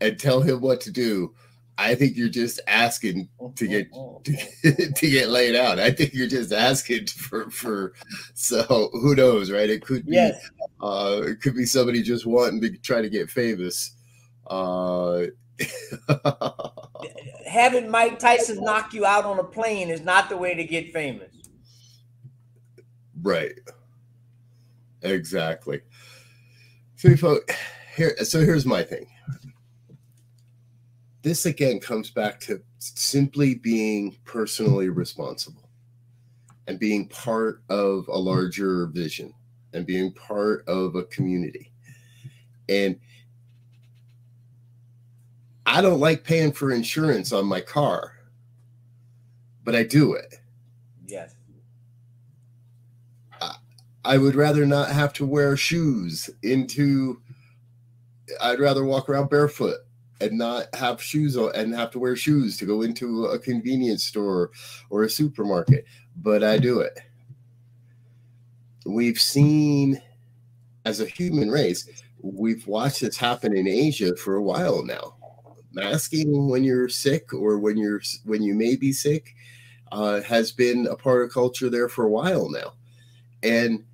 and 0.00 0.18
tell 0.18 0.40
him 0.40 0.60
what 0.60 0.80
to 0.82 0.90
do, 0.90 1.34
I 1.76 1.94
think 1.94 2.16
you're 2.16 2.28
just 2.28 2.60
asking 2.66 3.28
to 3.56 3.66
get 3.66 3.92
to, 4.24 4.92
to, 4.92 5.10
get 5.10 5.28
laid 5.28 5.56
out. 5.56 5.78
I 5.78 5.90
think 5.90 6.12
you're 6.12 6.28
just 6.28 6.52
asking 6.52 7.06
for 7.06 7.50
for 7.50 7.94
so 8.34 8.90
who 8.92 9.14
knows, 9.14 9.50
right? 9.50 9.70
It 9.70 9.84
could 9.84 10.04
be 10.06 10.12
yes. 10.12 10.50
uh 10.82 11.22
it 11.24 11.40
could 11.40 11.54
be 11.54 11.64
somebody 11.64 12.02
just 12.02 12.26
wanting 12.26 12.60
to 12.62 12.70
try 12.78 13.00
to 13.00 13.08
get 13.08 13.30
famous. 13.30 13.94
Uh 14.46 15.26
having 17.46 17.90
Mike 17.90 18.18
Tyson 18.18 18.62
knock 18.62 18.94
you 18.94 19.04
out 19.04 19.24
on 19.24 19.38
a 19.38 19.44
plane 19.44 19.90
is 19.90 20.00
not 20.00 20.28
the 20.28 20.36
way 20.36 20.54
to 20.54 20.64
get 20.64 20.92
famous. 20.92 21.32
Right. 23.22 23.52
Exactly. 25.02 25.80
So, 26.96 27.40
here, 27.96 28.16
so 28.24 28.40
here's 28.40 28.66
my 28.66 28.82
thing. 28.82 29.06
This 31.22 31.46
again 31.46 31.80
comes 31.80 32.10
back 32.10 32.40
to 32.40 32.62
simply 32.78 33.54
being 33.54 34.16
personally 34.24 34.88
responsible 34.88 35.68
and 36.66 36.78
being 36.78 37.08
part 37.08 37.62
of 37.68 38.08
a 38.08 38.16
larger 38.16 38.86
vision 38.86 39.34
and 39.72 39.86
being 39.86 40.12
part 40.12 40.66
of 40.66 40.94
a 40.94 41.04
community. 41.04 41.72
And 42.68 42.98
I 45.66 45.80
don't 45.80 46.00
like 46.00 46.24
paying 46.24 46.52
for 46.52 46.72
insurance 46.72 47.32
on 47.32 47.46
my 47.46 47.60
car, 47.60 48.16
but 49.64 49.74
I 49.74 49.82
do 49.82 50.14
it. 50.14 50.40
Yes. 51.06 51.34
I, 54.04 54.18
would 54.18 54.34
rather 54.34 54.66
not 54.66 54.90
have 54.90 55.12
to 55.14 55.26
wear 55.26 55.56
shoes 55.56 56.30
into, 56.42 57.20
I'd 58.40 58.60
rather 58.60 58.84
walk 58.84 59.08
around 59.08 59.30
barefoot 59.30 59.78
and 60.20 60.38
not 60.38 60.74
have 60.74 61.02
shoes 61.02 61.36
on 61.36 61.54
and 61.54 61.74
have 61.74 61.90
to 61.92 61.98
wear 61.98 62.16
shoes 62.16 62.56
to 62.58 62.66
go 62.66 62.82
into 62.82 63.26
a 63.26 63.38
convenience 63.38 64.04
store 64.04 64.50
or 64.90 65.04
a 65.04 65.10
supermarket, 65.10 65.84
but 66.16 66.44
I 66.44 66.58
do 66.58 66.80
it. 66.80 66.98
We've 68.86 69.20
seen 69.20 70.00
as 70.84 71.00
a 71.00 71.06
human 71.06 71.50
race, 71.50 71.88
we've 72.20 72.66
watched 72.66 73.00
this 73.00 73.16
happen 73.16 73.56
in 73.56 73.68
Asia 73.68 74.16
for 74.16 74.36
a 74.36 74.42
while 74.42 74.84
now 74.84 75.14
masking 75.72 76.48
when 76.48 76.64
you're 76.64 76.88
sick 76.88 77.32
or 77.32 77.58
when 77.58 77.76
you're 77.76 78.02
when 78.24 78.42
you 78.42 78.54
may 78.54 78.76
be 78.76 78.92
sick 78.92 79.34
uh, 79.92 80.20
has 80.22 80.52
been 80.52 80.86
a 80.86 80.96
part 80.96 81.24
of 81.24 81.32
culture 81.32 81.68
there 81.68 81.88
for 81.88 82.04
a 82.04 82.10
while 82.10 82.48
now, 82.48 82.74
and 83.42 83.84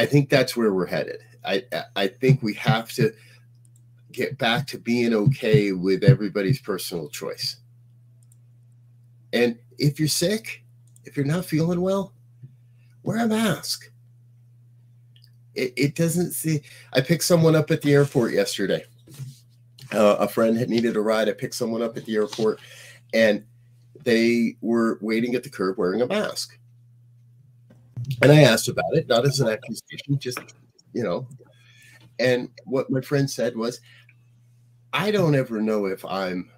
I 0.00 0.06
think 0.06 0.28
that's 0.28 0.56
where 0.56 0.72
we're 0.72 0.86
headed. 0.86 1.22
I 1.44 1.64
I 1.96 2.06
think 2.08 2.42
we 2.42 2.54
have 2.54 2.90
to 2.92 3.12
get 4.12 4.38
back 4.38 4.66
to 4.68 4.78
being 4.78 5.14
okay 5.14 5.72
with 5.72 6.02
everybody's 6.02 6.60
personal 6.60 7.08
choice. 7.08 7.56
And 9.32 9.58
if 9.78 9.98
you're 9.98 10.08
sick, 10.08 10.64
if 11.04 11.16
you're 11.16 11.26
not 11.26 11.44
feeling 11.44 11.80
well, 11.80 12.12
wear 13.02 13.24
a 13.24 13.28
mask. 13.28 13.90
It, 15.54 15.72
it 15.76 15.94
doesn't 15.94 16.32
see. 16.32 16.62
I 16.92 17.00
picked 17.00 17.24
someone 17.24 17.54
up 17.54 17.70
at 17.70 17.82
the 17.82 17.92
airport 17.92 18.32
yesterday 18.32 18.84
uh, 19.92 20.16
a 20.20 20.28
friend 20.28 20.56
had 20.56 20.70
needed 20.70 20.96
a 20.96 21.00
ride. 21.00 21.28
I 21.28 21.32
picked 21.32 21.54
someone 21.54 21.82
up 21.82 21.96
at 21.96 22.04
the 22.04 22.16
airport, 22.16 22.60
and 23.12 23.44
they 24.04 24.56
were 24.60 24.98
waiting 25.00 25.34
at 25.34 25.42
the 25.42 25.50
curb 25.50 25.78
wearing 25.78 26.02
a 26.02 26.06
mask. 26.06 26.58
And 28.22 28.32
I 28.32 28.42
asked 28.42 28.68
about 28.68 28.94
it, 28.96 29.08
not 29.08 29.26
as 29.26 29.40
an 29.40 29.48
accusation, 29.48 30.18
just 30.18 30.38
you 30.92 31.02
know. 31.02 31.26
And 32.18 32.50
what 32.64 32.90
my 32.90 33.00
friend 33.00 33.30
said 33.30 33.56
was, 33.56 33.80
I 34.92 35.10
don't 35.10 35.34
ever 35.34 35.60
know 35.60 35.86
if 35.86 36.04
I'm 36.04 36.50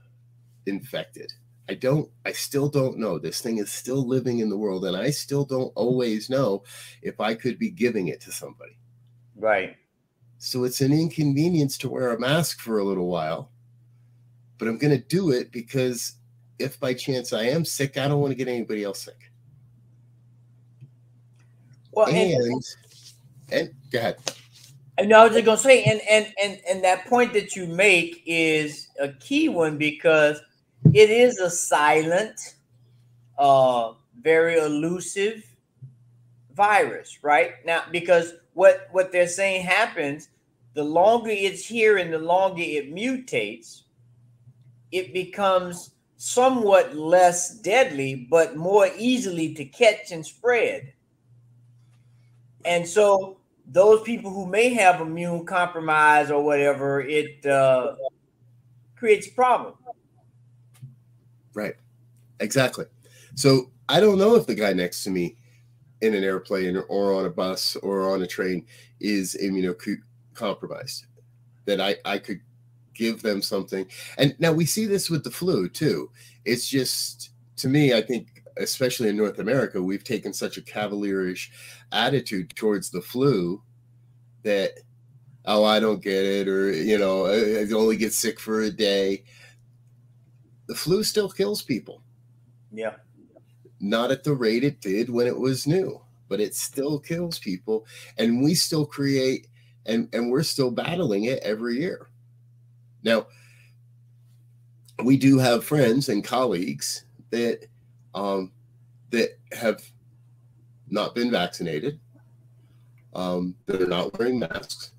infected. 0.66 1.32
I 1.68 1.74
don't, 1.74 2.10
I 2.26 2.32
still 2.32 2.68
don't 2.68 2.98
know. 2.98 3.18
This 3.18 3.40
thing 3.40 3.58
is 3.58 3.70
still 3.70 4.06
living 4.06 4.40
in 4.40 4.50
the 4.50 4.58
world, 4.58 4.84
and 4.84 4.96
I 4.96 5.10
still 5.10 5.44
don't 5.44 5.72
always 5.76 6.28
know 6.28 6.64
if 7.02 7.20
I 7.20 7.34
could 7.34 7.58
be 7.58 7.70
giving 7.70 8.08
it 8.08 8.20
to 8.22 8.32
somebody. 8.32 8.76
Right. 9.36 9.76
So 10.38 10.64
it's 10.64 10.80
an 10.80 10.92
inconvenience 10.92 11.78
to 11.78 11.88
wear 11.88 12.12
a 12.12 12.18
mask 12.18 12.60
for 12.60 12.78
a 12.78 12.84
little 12.84 13.06
while. 13.06 13.50
But 14.58 14.68
I'm 14.68 14.78
going 14.78 14.96
to 14.96 15.06
do 15.06 15.30
it 15.30 15.52
because 15.52 16.16
if 16.58 16.78
by 16.80 16.94
chance 16.94 17.32
I 17.32 17.44
am 17.44 17.64
sick, 17.64 17.96
I 17.96 18.08
don't 18.08 18.20
want 18.20 18.32
to 18.32 18.36
get 18.36 18.48
anybody 18.48 18.82
else 18.84 19.02
sick. 19.02 19.31
Well, 21.92 22.08
and, 22.08 22.16
and, 22.16 22.64
and 23.50 23.74
go 23.90 23.98
ahead. 23.98 24.16
No, 25.04 25.20
I 25.20 25.24
was 25.24 25.32
just 25.32 25.44
gonna 25.44 25.56
say, 25.56 25.84
and 25.84 26.00
and 26.08 26.32
and 26.42 26.60
and 26.68 26.84
that 26.84 27.06
point 27.06 27.32
that 27.32 27.56
you 27.56 27.66
make 27.66 28.22
is 28.26 28.88
a 29.00 29.08
key 29.08 29.48
one 29.48 29.78
because 29.78 30.40
it 30.92 31.10
is 31.10 31.38
a 31.38 31.50
silent, 31.50 32.56
uh, 33.38 33.92
very 34.20 34.58
elusive 34.58 35.44
virus, 36.54 37.18
right? 37.22 37.52
Now, 37.64 37.84
because 37.90 38.34
what 38.52 38.88
what 38.92 39.12
they're 39.12 39.28
saying 39.28 39.64
happens 39.64 40.28
the 40.74 40.84
longer 40.84 41.30
it's 41.30 41.66
here 41.66 41.98
and 41.98 42.12
the 42.12 42.18
longer 42.18 42.62
it 42.62 42.94
mutates, 42.94 43.82
it 44.90 45.12
becomes 45.12 45.90
somewhat 46.16 46.94
less 46.96 47.58
deadly, 47.58 48.26
but 48.30 48.56
more 48.56 48.88
easily 48.96 49.54
to 49.54 49.64
catch 49.64 50.12
and 50.12 50.24
spread. 50.24 50.92
And 52.64 52.86
so, 52.86 53.38
those 53.66 54.02
people 54.02 54.30
who 54.30 54.46
may 54.46 54.74
have 54.74 55.00
immune 55.00 55.46
compromise 55.46 56.30
or 56.30 56.42
whatever, 56.44 57.00
it 57.00 57.44
uh, 57.46 57.94
creates 58.96 59.28
a 59.28 59.32
problem. 59.32 59.74
Right. 61.54 61.74
Exactly. 62.40 62.86
So, 63.34 63.70
I 63.88 64.00
don't 64.00 64.18
know 64.18 64.34
if 64.36 64.46
the 64.46 64.54
guy 64.54 64.72
next 64.72 65.04
to 65.04 65.10
me 65.10 65.36
in 66.00 66.14
an 66.14 66.24
airplane 66.24 66.76
or 66.88 67.14
on 67.14 67.26
a 67.26 67.30
bus 67.30 67.76
or 67.76 68.10
on 68.12 68.22
a 68.22 68.26
train 68.26 68.66
is 69.00 69.36
immunocompromised. 69.42 71.04
That 71.64 71.80
I, 71.80 71.96
I 72.04 72.18
could 72.18 72.40
give 72.94 73.22
them 73.22 73.40
something. 73.40 73.86
And 74.18 74.34
now 74.38 74.52
we 74.52 74.66
see 74.66 74.86
this 74.86 75.08
with 75.08 75.24
the 75.24 75.30
flu 75.30 75.68
too. 75.68 76.10
It's 76.44 76.68
just, 76.68 77.30
to 77.56 77.68
me, 77.68 77.94
I 77.94 78.02
think, 78.02 78.31
especially 78.56 79.08
in 79.08 79.16
North 79.16 79.38
America, 79.38 79.82
we've 79.82 80.04
taken 80.04 80.32
such 80.32 80.56
a 80.56 80.62
cavalierish 80.62 81.48
attitude 81.92 82.54
towards 82.56 82.90
the 82.90 83.00
flu 83.00 83.62
that, 84.42 84.72
oh, 85.44 85.64
I 85.64 85.80
don't 85.80 86.02
get 86.02 86.24
it, 86.24 86.48
or, 86.48 86.72
you 86.72 86.98
know, 86.98 87.26
I 87.26 87.70
only 87.72 87.96
get 87.96 88.12
sick 88.12 88.40
for 88.40 88.62
a 88.62 88.70
day. 88.70 89.24
The 90.66 90.74
flu 90.74 91.02
still 91.02 91.28
kills 91.28 91.62
people. 91.62 92.02
Yeah 92.72 92.94
not 93.82 94.12
at 94.12 94.22
the 94.22 94.32
rate 94.32 94.62
it 94.64 94.80
did 94.80 95.10
when 95.10 95.26
it 95.26 95.36
was 95.36 95.66
new, 95.66 96.00
but 96.28 96.40
it 96.40 96.54
still 96.54 97.00
kills 97.00 97.38
people. 97.38 97.84
And 98.16 98.42
we 98.42 98.54
still 98.54 98.86
create 98.86 99.48
and, 99.84 100.08
and 100.14 100.30
we're 100.30 100.44
still 100.44 100.70
battling 100.70 101.24
it 101.24 101.40
every 101.40 101.80
year. 101.80 102.08
Now, 103.02 103.26
we 105.02 105.16
do 105.16 105.38
have 105.38 105.64
friends 105.64 106.08
and 106.08 106.22
colleagues 106.22 107.04
that 107.30 107.66
um, 108.14 108.52
that 109.10 109.38
have 109.52 109.82
not 110.88 111.14
been 111.14 111.30
vaccinated, 111.30 111.98
um, 113.14 113.54
that 113.66 113.80
are 113.80 113.86
not 113.86 114.18
wearing 114.18 114.38
masks, 114.38 114.92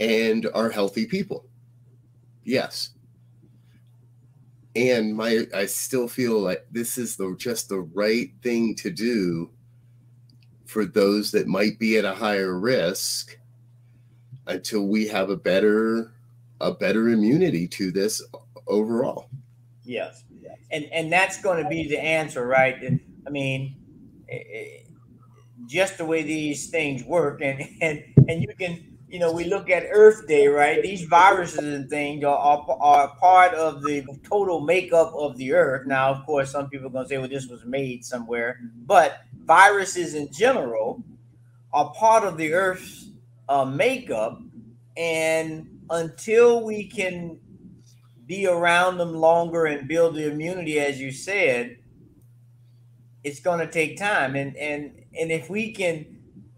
and 0.00 0.46
are 0.54 0.70
healthy 0.70 1.06
people. 1.06 1.46
Yes, 2.44 2.90
and 4.76 5.16
my 5.16 5.46
i 5.54 5.64
still 5.64 6.06
feel 6.06 6.38
like 6.38 6.66
this 6.70 6.98
is 6.98 7.16
the 7.16 7.34
just 7.38 7.68
the 7.68 7.80
right 7.80 8.32
thing 8.42 8.74
to 8.74 8.90
do 8.90 9.50
for 10.66 10.84
those 10.84 11.30
that 11.30 11.46
might 11.46 11.78
be 11.78 11.96
at 11.96 12.04
a 12.04 12.14
higher 12.14 12.58
risk 12.58 13.38
until 14.48 14.86
we 14.86 15.06
have 15.08 15.30
a 15.30 15.36
better 15.36 16.12
a 16.60 16.72
better 16.72 17.08
immunity 17.10 17.68
to 17.68 17.90
this 17.90 18.22
overall. 18.66 19.28
Yes 19.84 20.25
and 20.76 20.92
and 20.92 21.12
that's 21.12 21.40
going 21.40 21.62
to 21.62 21.68
be 21.68 21.88
the 21.88 21.98
answer, 21.98 22.46
right? 22.46 22.76
I 23.26 23.30
mean, 23.30 23.76
just 25.66 25.98
the 25.98 26.04
way 26.04 26.22
these 26.22 26.68
things 26.68 27.04
work, 27.04 27.40
and 27.42 27.62
and 27.80 28.02
and 28.28 28.42
you 28.42 28.54
can 28.58 28.96
you 29.08 29.20
know, 29.20 29.32
we 29.32 29.44
look 29.44 29.70
at 29.70 29.84
Earth 29.90 30.26
Day, 30.26 30.48
right? 30.48 30.82
These 30.82 31.04
viruses 31.04 31.74
and 31.74 31.88
things 31.88 32.24
are, 32.24 32.36
are, 32.36 32.66
are, 32.80 33.16
part 33.16 33.54
of 33.54 33.82
the 33.82 34.04
total 34.28 34.60
makeup 34.60 35.12
of 35.14 35.36
the 35.36 35.52
Earth. 35.52 35.86
Now, 35.86 36.12
of 36.12 36.26
course, 36.26 36.50
some 36.50 36.68
people 36.68 36.88
are 36.88 36.90
going 36.90 37.04
to 37.04 37.08
say, 37.08 37.18
well, 37.18 37.28
this 37.28 37.46
was 37.46 37.64
made 37.64 38.04
somewhere, 38.04 38.58
but 38.84 39.20
viruses 39.44 40.14
in 40.14 40.32
general 40.32 41.04
are 41.72 41.92
part 41.92 42.24
of 42.24 42.36
the 42.36 42.52
Earth's 42.52 43.10
uh, 43.48 43.64
makeup. 43.64 44.40
And 44.96 45.80
until 45.90 46.64
we 46.64 46.88
can 46.88 47.38
be 48.26 48.46
around 48.46 48.98
them 48.98 49.14
longer 49.14 49.66
and 49.66 49.88
build 49.88 50.16
the 50.16 50.30
immunity, 50.30 50.78
as 50.80 51.00
you 51.00 51.12
said, 51.12 51.78
it's 53.24 53.40
going 53.40 53.60
to 53.60 53.70
take 53.70 53.98
time. 53.98 54.36
And, 54.36 54.56
and, 54.56 54.92
and 55.18 55.32
if 55.32 55.50
we 55.50 55.72
can, 55.72 56.06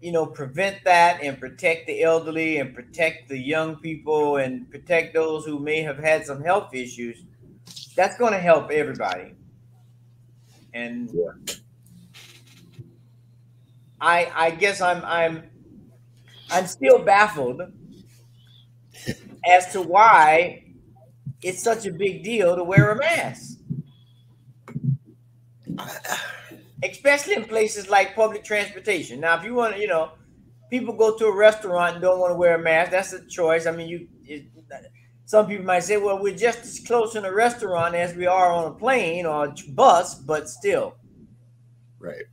you 0.01 0.11
know, 0.11 0.25
prevent 0.27 0.83
that 0.85 1.21
and 1.23 1.39
protect 1.39 1.87
the 1.87 2.03
elderly 2.03 2.57
and 2.59 2.75
protect 2.75 3.29
the 3.29 3.37
young 3.37 3.77
people 3.77 4.37
and 4.37 4.69
protect 4.71 5.13
those 5.13 5.45
who 5.45 5.59
may 5.59 5.81
have 5.81 5.99
had 5.99 6.25
some 6.25 6.43
health 6.43 6.73
issues, 6.73 7.23
that's 7.95 8.17
going 8.17 8.33
to 8.33 8.39
help 8.39 8.71
everybody. 8.71 9.33
And. 10.73 11.11
I 14.01 14.31
I 14.35 14.51
guess 14.51 14.81
I'm 14.81 15.03
I'm 15.05 15.43
I'm 16.51 16.67
still 16.67 16.99
baffled 16.99 17.61
as 19.47 19.71
to 19.73 19.81
why 19.81 20.68
it's 21.41 21.63
such 21.63 21.85
a 21.85 21.91
big 21.91 22.23
deal 22.23 22.55
to 22.55 22.63
wear 22.63 22.91
a 22.91 22.97
mask 22.97 23.59
especially 26.83 27.35
in 27.35 27.45
places 27.45 27.89
like 27.89 28.15
public 28.15 28.43
transportation. 28.43 29.19
Now, 29.19 29.37
if 29.37 29.43
you 29.43 29.53
want 29.53 29.75
to, 29.75 29.81
you 29.81 29.87
know, 29.87 30.11
people 30.69 30.93
go 30.93 31.17
to 31.17 31.25
a 31.25 31.35
restaurant 31.35 31.95
and 31.95 32.01
don't 32.01 32.19
want 32.19 32.31
to 32.31 32.37
wear 32.37 32.55
a 32.55 32.59
mask, 32.59 32.91
that's 32.91 33.13
a 33.13 33.25
choice. 33.25 33.65
I 33.65 33.71
mean, 33.71 33.87
you. 33.87 34.07
It, 34.23 34.45
some 35.25 35.45
people 35.45 35.65
might 35.65 35.83
say, 35.83 35.97
well, 35.97 36.19
we're 36.19 36.35
just 36.35 36.63
as 36.63 36.79
close 36.79 37.13
in 37.13 37.23
a 37.23 37.31
restaurant 37.31 37.93
as 37.93 38.15
we 38.15 38.25
are 38.25 38.51
on 38.51 38.65
a 38.65 38.73
plane 38.73 39.27
or 39.27 39.45
a 39.45 39.53
bus, 39.73 40.15
but 40.15 40.49
still. 40.49 40.95
Right. 41.99 42.23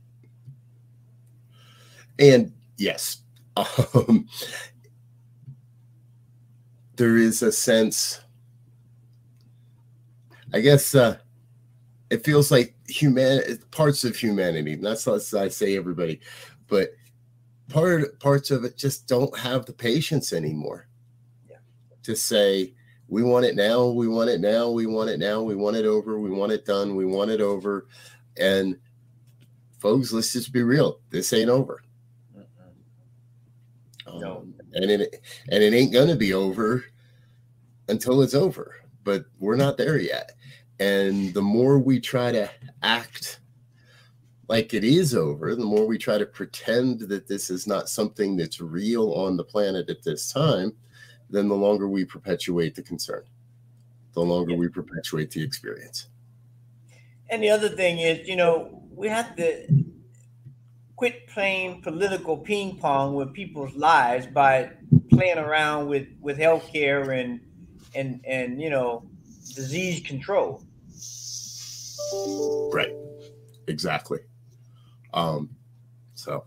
And 2.17 2.53
yes, 2.77 3.21
um, 3.55 4.27
there 6.95 7.17
is 7.17 7.43
a 7.43 7.51
sense, 7.51 8.19
I 10.57 10.61
guess, 10.61 10.95
uh, 10.95 11.17
it 12.09 12.25
feels 12.25 12.49
like 12.51 12.75
human 12.87 13.59
parts 13.69 14.03
of 14.03 14.15
humanity. 14.15 14.75
That's 14.75 15.05
not 15.05 15.21
I 15.35 15.49
say 15.49 15.77
everybody, 15.77 16.19
but 16.67 16.89
part 17.69 18.19
parts 18.19 18.49
of 18.49 18.63
it 18.63 18.75
just 18.75 19.07
don't 19.07 19.37
have 19.37 19.65
the 19.65 19.73
patience 19.73 20.33
anymore. 20.33 20.87
Yeah. 21.47 21.57
To 22.03 22.15
say 22.15 22.73
we 23.07 23.23
want 23.23 23.45
it 23.45 23.55
now, 23.55 23.85
we 23.87 24.07
want 24.07 24.29
it 24.29 24.39
now, 24.39 24.69
we 24.69 24.87
want 24.87 25.09
it 25.09 25.19
now, 25.19 25.41
we 25.41 25.55
want 25.55 25.75
it 25.75 25.85
over, 25.85 26.19
we 26.19 26.31
want 26.31 26.51
it 26.51 26.65
done, 26.65 26.95
we 26.95 27.05
want 27.05 27.29
it 27.29 27.41
over, 27.41 27.87
and 28.37 28.77
folks, 29.79 30.11
let's 30.11 30.33
just 30.33 30.51
be 30.51 30.63
real. 30.63 31.01
This 31.09 31.33
ain't 31.33 31.49
over. 31.49 31.83
Um, 34.07 34.21
no. 34.21 34.47
and 34.73 34.89
it 34.89 35.21
and 35.49 35.61
it 35.61 35.73
ain't 35.73 35.93
gonna 35.93 36.15
be 36.15 36.33
over 36.33 36.85
until 37.89 38.21
it's 38.21 38.33
over. 38.33 38.75
But 39.03 39.25
we're 39.39 39.55
not 39.55 39.77
there 39.77 39.97
yet. 39.97 40.36
And 40.79 41.33
the 41.33 41.41
more 41.41 41.79
we 41.79 41.99
try 41.99 42.31
to 42.31 42.49
act 42.83 43.39
like 44.47 44.73
it 44.73 44.83
is 44.83 45.15
over, 45.15 45.55
the 45.55 45.65
more 45.65 45.85
we 45.85 45.97
try 45.97 46.17
to 46.17 46.25
pretend 46.25 47.01
that 47.01 47.27
this 47.27 47.49
is 47.49 47.67
not 47.67 47.89
something 47.89 48.37
that's 48.37 48.61
real 48.61 49.11
on 49.13 49.37
the 49.37 49.43
planet 49.43 49.89
at 49.89 50.03
this 50.03 50.31
time, 50.31 50.73
then 51.29 51.47
the 51.47 51.55
longer 51.55 51.87
we 51.87 52.05
perpetuate 52.05 52.75
the 52.75 52.83
concern, 52.83 53.23
the 54.13 54.21
longer 54.21 54.55
we 54.55 54.69
perpetuate 54.69 55.31
the 55.31 55.43
experience. 55.43 56.07
And 57.29 57.43
the 57.43 57.49
other 57.49 57.69
thing 57.69 57.99
is, 57.99 58.27
you 58.27 58.35
know, 58.35 58.83
we 58.95 59.09
have 59.09 59.35
to 59.35 59.67
quit 60.95 61.27
playing 61.27 61.81
political 61.81 62.37
ping 62.37 62.77
pong 62.77 63.15
with 63.15 63.33
people's 63.33 63.75
lives 63.75 64.25
by 64.25 64.71
playing 65.11 65.37
around 65.37 65.87
with 65.87 66.07
with 66.21 66.37
healthcare 66.37 67.19
and 67.19 67.39
and 67.93 68.19
and 68.25 68.61
you 68.61 68.69
know 68.69 69.07
disease 69.53 70.01
control. 70.05 70.63
Right. 72.73 72.93
Exactly. 73.67 74.19
Um, 75.13 75.49
so, 76.15 76.45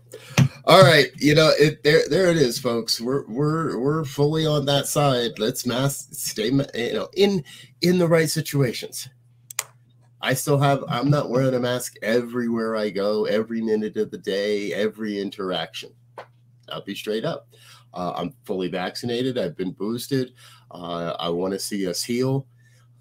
all 0.65 0.83
right, 0.83 1.07
you 1.15 1.33
know, 1.33 1.51
it 1.57 1.81
there 1.83 2.01
there 2.09 2.29
it 2.29 2.37
is, 2.37 2.59
folks. 2.59 2.99
We're 2.99 3.25
we're 3.27 3.79
we're 3.79 4.03
fully 4.03 4.45
on 4.45 4.65
that 4.65 4.85
side. 4.85 5.39
Let's 5.39 5.65
mask 5.65 6.09
stay, 6.11 6.47
you 6.47 6.93
know, 6.93 7.07
in 7.15 7.43
in 7.81 7.97
the 7.97 8.07
right 8.07 8.29
situations. 8.29 9.07
I 10.21 10.33
still 10.33 10.59
have. 10.59 10.83
I'm 10.87 11.09
not 11.09 11.29
wearing 11.29 11.53
a 11.55 11.59
mask 11.59 11.95
everywhere 12.01 12.75
I 12.75 12.89
go, 12.89 13.25
every 13.25 13.61
minute 13.61 13.97
of 13.97 14.11
the 14.11 14.17
day, 14.17 14.73
every 14.73 15.19
interaction. 15.19 15.93
I'll 16.69 16.83
be 16.83 16.95
straight 16.95 17.25
up. 17.25 17.47
Uh, 17.93 18.13
I'm 18.15 18.33
fully 18.43 18.67
vaccinated. 18.67 19.37
I've 19.37 19.57
been 19.57 19.71
boosted. 19.71 20.33
Uh, 20.69 21.15
I 21.19 21.29
want 21.29 21.53
to 21.53 21.59
see 21.59 21.87
us 21.87 22.03
heal. 22.03 22.45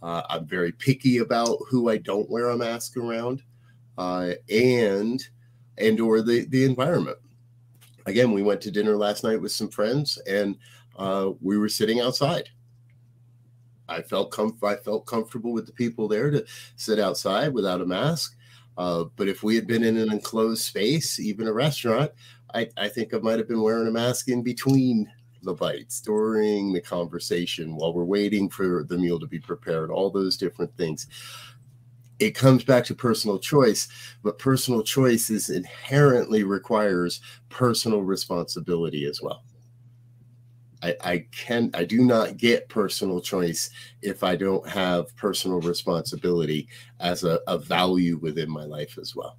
Uh, 0.02 0.22
I'm 0.28 0.46
very 0.46 0.72
picky 0.72 1.18
about 1.18 1.58
who 1.68 1.90
I 1.90 1.98
don't 1.98 2.30
wear 2.30 2.48
a 2.50 2.56
mask 2.56 2.96
around, 2.96 3.42
uh, 3.98 4.32
and 4.48 5.22
and 5.78 6.00
or 6.00 6.22
the 6.22 6.46
the 6.46 6.64
environment. 6.64 7.18
Again, 8.06 8.32
we 8.32 8.42
went 8.42 8.60
to 8.62 8.70
dinner 8.70 8.96
last 8.96 9.24
night 9.24 9.40
with 9.40 9.52
some 9.52 9.68
friends, 9.68 10.18
and 10.26 10.56
uh, 10.96 11.30
we 11.40 11.58
were 11.58 11.68
sitting 11.68 12.00
outside. 12.00 12.48
I 13.88 14.02
felt 14.02 14.30
comf- 14.30 14.64
I 14.64 14.76
felt 14.76 15.06
comfortable 15.06 15.52
with 15.52 15.66
the 15.66 15.72
people 15.72 16.08
there 16.08 16.30
to 16.30 16.44
sit 16.76 16.98
outside 16.98 17.52
without 17.52 17.80
a 17.80 17.86
mask. 17.86 18.36
Uh, 18.78 19.04
but 19.16 19.28
if 19.28 19.42
we 19.42 19.54
had 19.54 19.66
been 19.66 19.84
in 19.84 19.96
an 19.96 20.10
enclosed 20.10 20.62
space, 20.62 21.18
even 21.20 21.46
a 21.46 21.52
restaurant, 21.52 22.10
I, 22.54 22.68
I 22.78 22.88
think 22.88 23.12
I 23.12 23.18
might 23.18 23.38
have 23.38 23.48
been 23.48 23.60
wearing 23.60 23.88
a 23.88 23.90
mask 23.90 24.28
in 24.28 24.42
between 24.42 25.10
the 25.42 25.55
bites 25.55 26.00
during 26.00 26.72
the 26.72 26.81
conversation 26.81 27.76
while 27.76 27.92
we're 27.92 28.05
waiting 28.05 28.48
for 28.48 28.85
the 28.85 28.98
meal 28.98 29.18
to 29.18 29.26
be 29.26 29.38
prepared, 29.38 29.90
all 29.90 30.11
those 30.11 30.37
different 30.37 30.76
things. 30.76 31.07
It 32.18 32.35
comes 32.35 32.64
back 32.64 32.85
to 32.85 32.94
personal 32.94 33.38
choice, 33.38 33.88
but 34.22 34.38
personal 34.38 34.83
choice 34.83 35.31
is 35.31 35.48
inherently 35.48 36.44
requires 36.44 37.20
personal 37.48 38.03
responsibility 38.03 39.07
as 39.07 39.22
well. 39.22 39.42
I, 40.83 40.96
I 41.03 41.26
can 41.31 41.70
I 41.74 41.85
do 41.85 42.05
not 42.05 42.37
get 42.37 42.68
personal 42.68 43.20
choice 43.20 43.70
if 44.03 44.24
I 44.24 44.37
don't 44.37 44.66
have 44.68 45.14
personal 45.16 45.61
responsibility 45.61 46.68
as 47.00 47.24
a, 47.24 47.40
a 47.46 47.59
value 47.59 48.18
within 48.18 48.50
my 48.50 48.64
life 48.64 48.98
as 48.98 49.14
well. 49.14 49.37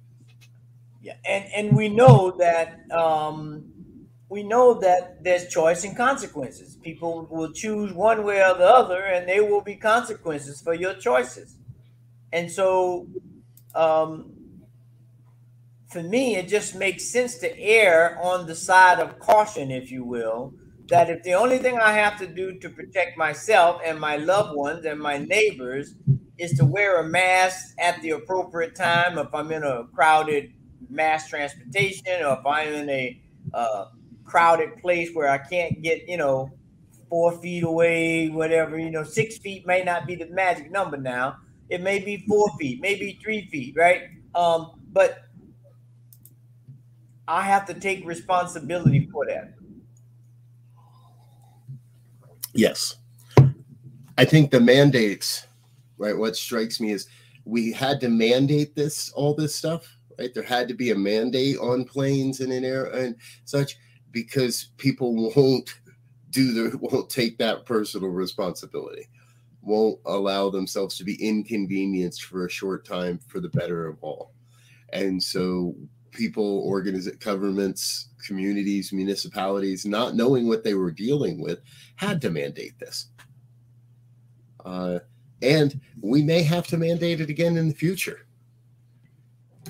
Yeah, 1.00 1.14
and 1.28 1.44
and 1.52 1.76
we 1.76 1.88
know 1.88 2.30
that 2.38 2.88
um, 2.92 3.71
we 4.32 4.42
know 4.42 4.72
that 4.72 5.22
there's 5.22 5.46
choice 5.48 5.84
and 5.84 5.94
consequences. 5.94 6.76
People 6.76 7.28
will 7.30 7.52
choose 7.52 7.92
one 7.92 8.24
way 8.24 8.42
or 8.42 8.54
the 8.54 8.66
other, 8.66 9.02
and 9.02 9.28
there 9.28 9.44
will 9.44 9.60
be 9.60 9.76
consequences 9.76 10.58
for 10.62 10.72
your 10.72 10.94
choices. 10.94 11.58
And 12.32 12.50
so, 12.50 13.08
um, 13.74 14.32
for 15.90 16.02
me, 16.02 16.36
it 16.36 16.48
just 16.48 16.74
makes 16.74 17.12
sense 17.12 17.36
to 17.40 17.60
err 17.60 18.18
on 18.22 18.46
the 18.46 18.54
side 18.54 19.00
of 19.00 19.18
caution, 19.18 19.70
if 19.70 19.90
you 19.90 20.02
will. 20.02 20.54
That 20.88 21.10
if 21.10 21.22
the 21.24 21.34
only 21.34 21.58
thing 21.58 21.78
I 21.78 21.92
have 21.92 22.18
to 22.20 22.26
do 22.26 22.58
to 22.58 22.70
protect 22.70 23.18
myself 23.18 23.82
and 23.84 24.00
my 24.00 24.16
loved 24.16 24.56
ones 24.56 24.86
and 24.86 24.98
my 24.98 25.18
neighbors 25.18 25.94
is 26.38 26.52
to 26.54 26.64
wear 26.64 27.00
a 27.00 27.04
mask 27.06 27.74
at 27.78 28.00
the 28.00 28.12
appropriate 28.12 28.76
time, 28.76 29.18
if 29.18 29.34
I'm 29.34 29.52
in 29.52 29.62
a 29.62 29.84
crowded 29.94 30.54
mass 30.88 31.28
transportation 31.28 32.24
or 32.24 32.38
if 32.38 32.46
I'm 32.46 32.72
in 32.72 32.88
a 32.88 33.20
uh, 33.52 33.84
crowded 34.32 34.74
place 34.78 35.10
where 35.12 35.28
I 35.28 35.36
can't 35.36 35.82
get, 35.82 36.08
you 36.08 36.16
know, 36.16 36.50
four 37.10 37.32
feet 37.32 37.64
away, 37.64 38.30
whatever, 38.30 38.78
you 38.78 38.90
know, 38.90 39.04
six 39.04 39.36
feet 39.36 39.66
may 39.66 39.84
not 39.84 40.06
be 40.06 40.14
the 40.14 40.26
magic 40.30 40.70
number 40.70 40.96
now. 40.96 41.36
It 41.68 41.82
may 41.82 41.98
be 41.98 42.24
four 42.26 42.48
feet, 42.58 42.80
maybe 42.80 43.18
three 43.22 43.46
feet, 43.48 43.74
right? 43.76 44.04
Um, 44.34 44.80
but 44.90 45.24
I 47.28 47.42
have 47.42 47.66
to 47.66 47.74
take 47.74 48.06
responsibility 48.06 49.06
for 49.12 49.26
that. 49.26 49.52
Yes. 52.54 52.96
I 54.16 54.24
think 54.24 54.50
the 54.50 54.60
mandates, 54.60 55.46
right? 55.98 56.16
What 56.16 56.36
strikes 56.36 56.80
me 56.80 56.92
is 56.92 57.06
we 57.44 57.70
had 57.70 58.00
to 58.00 58.08
mandate 58.08 58.74
this, 58.74 59.12
all 59.12 59.34
this 59.34 59.54
stuff, 59.54 59.94
right? 60.18 60.32
There 60.32 60.42
had 60.42 60.68
to 60.68 60.74
be 60.74 60.90
a 60.90 60.96
mandate 60.96 61.58
on 61.58 61.84
planes 61.84 62.40
and 62.40 62.50
in 62.50 62.64
air 62.64 62.86
and 62.86 63.14
such 63.44 63.76
because 64.12 64.68
people 64.76 65.32
won't 65.34 65.80
do 66.30 66.52
the 66.52 66.78
won't 66.78 67.10
take 67.10 67.36
that 67.38 67.66
personal 67.66 68.08
responsibility 68.08 69.08
won't 69.62 69.98
allow 70.06 70.50
themselves 70.50 70.96
to 70.98 71.04
be 71.04 71.14
inconvenienced 71.24 72.24
for 72.24 72.46
a 72.46 72.50
short 72.50 72.84
time 72.84 73.18
for 73.28 73.40
the 73.40 73.48
better 73.48 73.86
of 73.86 73.96
all. 74.02 74.32
And 74.92 75.22
so 75.22 75.74
people, 76.10 76.60
organize 76.66 77.08
governments, 77.08 78.08
communities, 78.26 78.92
municipalities, 78.92 79.86
not 79.86 80.14
knowing 80.14 80.48
what 80.48 80.64
they 80.64 80.74
were 80.74 80.90
dealing 80.90 81.40
with, 81.40 81.60
had 81.96 82.20
to 82.22 82.30
mandate 82.30 82.78
this. 82.78 83.06
Uh, 84.64 84.98
and 85.40 85.80
we 86.00 86.22
may 86.22 86.42
have 86.42 86.66
to 86.68 86.76
mandate 86.76 87.20
it 87.20 87.30
again 87.30 87.56
in 87.56 87.68
the 87.68 87.74
future. 87.74 88.26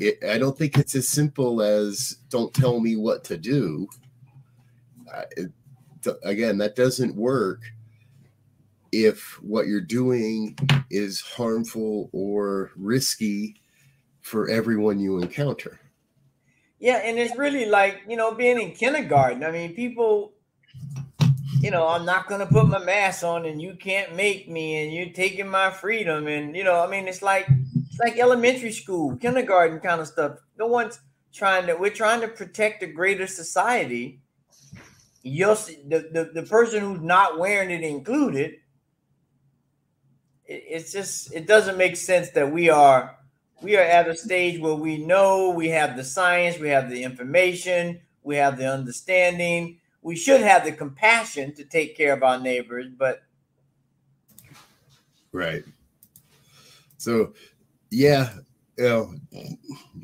It, 0.00 0.18
I 0.28 0.38
don't 0.38 0.56
think 0.56 0.78
it's 0.78 0.94
as 0.94 1.08
simple 1.08 1.62
as 1.62 2.16
don't 2.28 2.52
tell 2.52 2.80
me 2.80 2.96
what 2.96 3.24
to 3.24 3.36
do. 3.36 3.88
It, 5.36 5.52
again, 6.24 6.58
that 6.58 6.76
doesn't 6.76 7.14
work 7.14 7.60
if 8.92 9.40
what 9.42 9.66
you're 9.66 9.80
doing 9.80 10.56
is 10.90 11.20
harmful 11.20 12.10
or 12.12 12.72
risky 12.76 13.56
for 14.20 14.48
everyone 14.48 15.00
you 15.00 15.18
encounter. 15.18 15.80
Yeah, 16.78 16.96
and 16.96 17.18
it's 17.18 17.36
really 17.36 17.66
like, 17.66 18.02
you 18.08 18.16
know, 18.16 18.34
being 18.34 18.60
in 18.60 18.72
kindergarten. 18.72 19.44
I 19.44 19.50
mean, 19.50 19.74
people, 19.74 20.32
you 21.60 21.70
know, 21.70 21.86
I'm 21.86 22.04
not 22.04 22.26
going 22.28 22.40
to 22.40 22.46
put 22.46 22.66
my 22.66 22.84
mask 22.84 23.22
on 23.22 23.46
and 23.46 23.62
you 23.62 23.76
can't 23.76 24.16
make 24.16 24.48
me 24.48 24.82
and 24.82 24.92
you're 24.92 25.14
taking 25.14 25.48
my 25.48 25.70
freedom. 25.70 26.26
And, 26.26 26.56
you 26.56 26.64
know, 26.64 26.80
I 26.80 26.88
mean, 26.88 27.06
it's 27.06 27.22
like, 27.22 27.46
it's 27.88 28.00
like 28.00 28.18
elementary 28.18 28.72
school, 28.72 29.16
kindergarten 29.16 29.78
kind 29.78 30.00
of 30.00 30.08
stuff. 30.08 30.38
No 30.58 30.66
one's 30.66 31.00
trying 31.32 31.66
to, 31.68 31.74
we're 31.74 31.90
trying 31.90 32.20
to 32.22 32.28
protect 32.28 32.80
the 32.80 32.88
greater 32.88 33.28
society. 33.28 34.20
You'll 35.22 35.56
see 35.56 35.78
the, 35.86 36.08
the, 36.12 36.30
the 36.34 36.42
person 36.42 36.80
who's 36.80 37.00
not 37.00 37.38
wearing 37.38 37.70
it 37.70 37.82
included 37.82 38.56
it's 40.52 40.92
just 40.92 41.32
it 41.32 41.46
doesn't 41.46 41.78
make 41.78 41.96
sense 41.96 42.30
that 42.30 42.50
we 42.50 42.68
are 42.68 43.16
we 43.62 43.76
are 43.76 43.82
at 43.82 44.08
a 44.08 44.16
stage 44.16 44.60
where 44.60 44.74
we 44.74 44.98
know 44.98 45.50
we 45.50 45.68
have 45.68 45.96
the 45.96 46.04
science, 46.04 46.58
we 46.58 46.68
have 46.68 46.90
the 46.90 47.04
information, 47.04 48.00
we 48.24 48.36
have 48.36 48.58
the 48.58 48.70
understanding. 48.70 49.78
We 50.02 50.16
should 50.16 50.40
have 50.40 50.64
the 50.64 50.72
compassion 50.72 51.54
to 51.54 51.64
take 51.64 51.96
care 51.96 52.12
of 52.12 52.24
our 52.24 52.40
neighbors, 52.40 52.88
but 52.98 53.22
right. 55.30 55.62
So, 56.98 57.34
yeah, 57.90 58.32
you 58.76 58.84
know, 58.84 59.14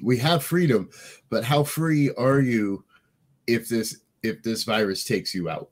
we 0.05 0.17
have 0.19 0.45
freedom, 0.45 0.89
but 1.31 1.43
how 1.43 1.65
free 1.65 2.13
are 2.13 2.41
you 2.41 2.85
if 3.49 3.69
this 3.69 4.03
if 4.23 4.43
this 4.43 4.65
virus 4.65 5.05
takes 5.05 5.35
you 5.35 5.49
out? 5.49 5.71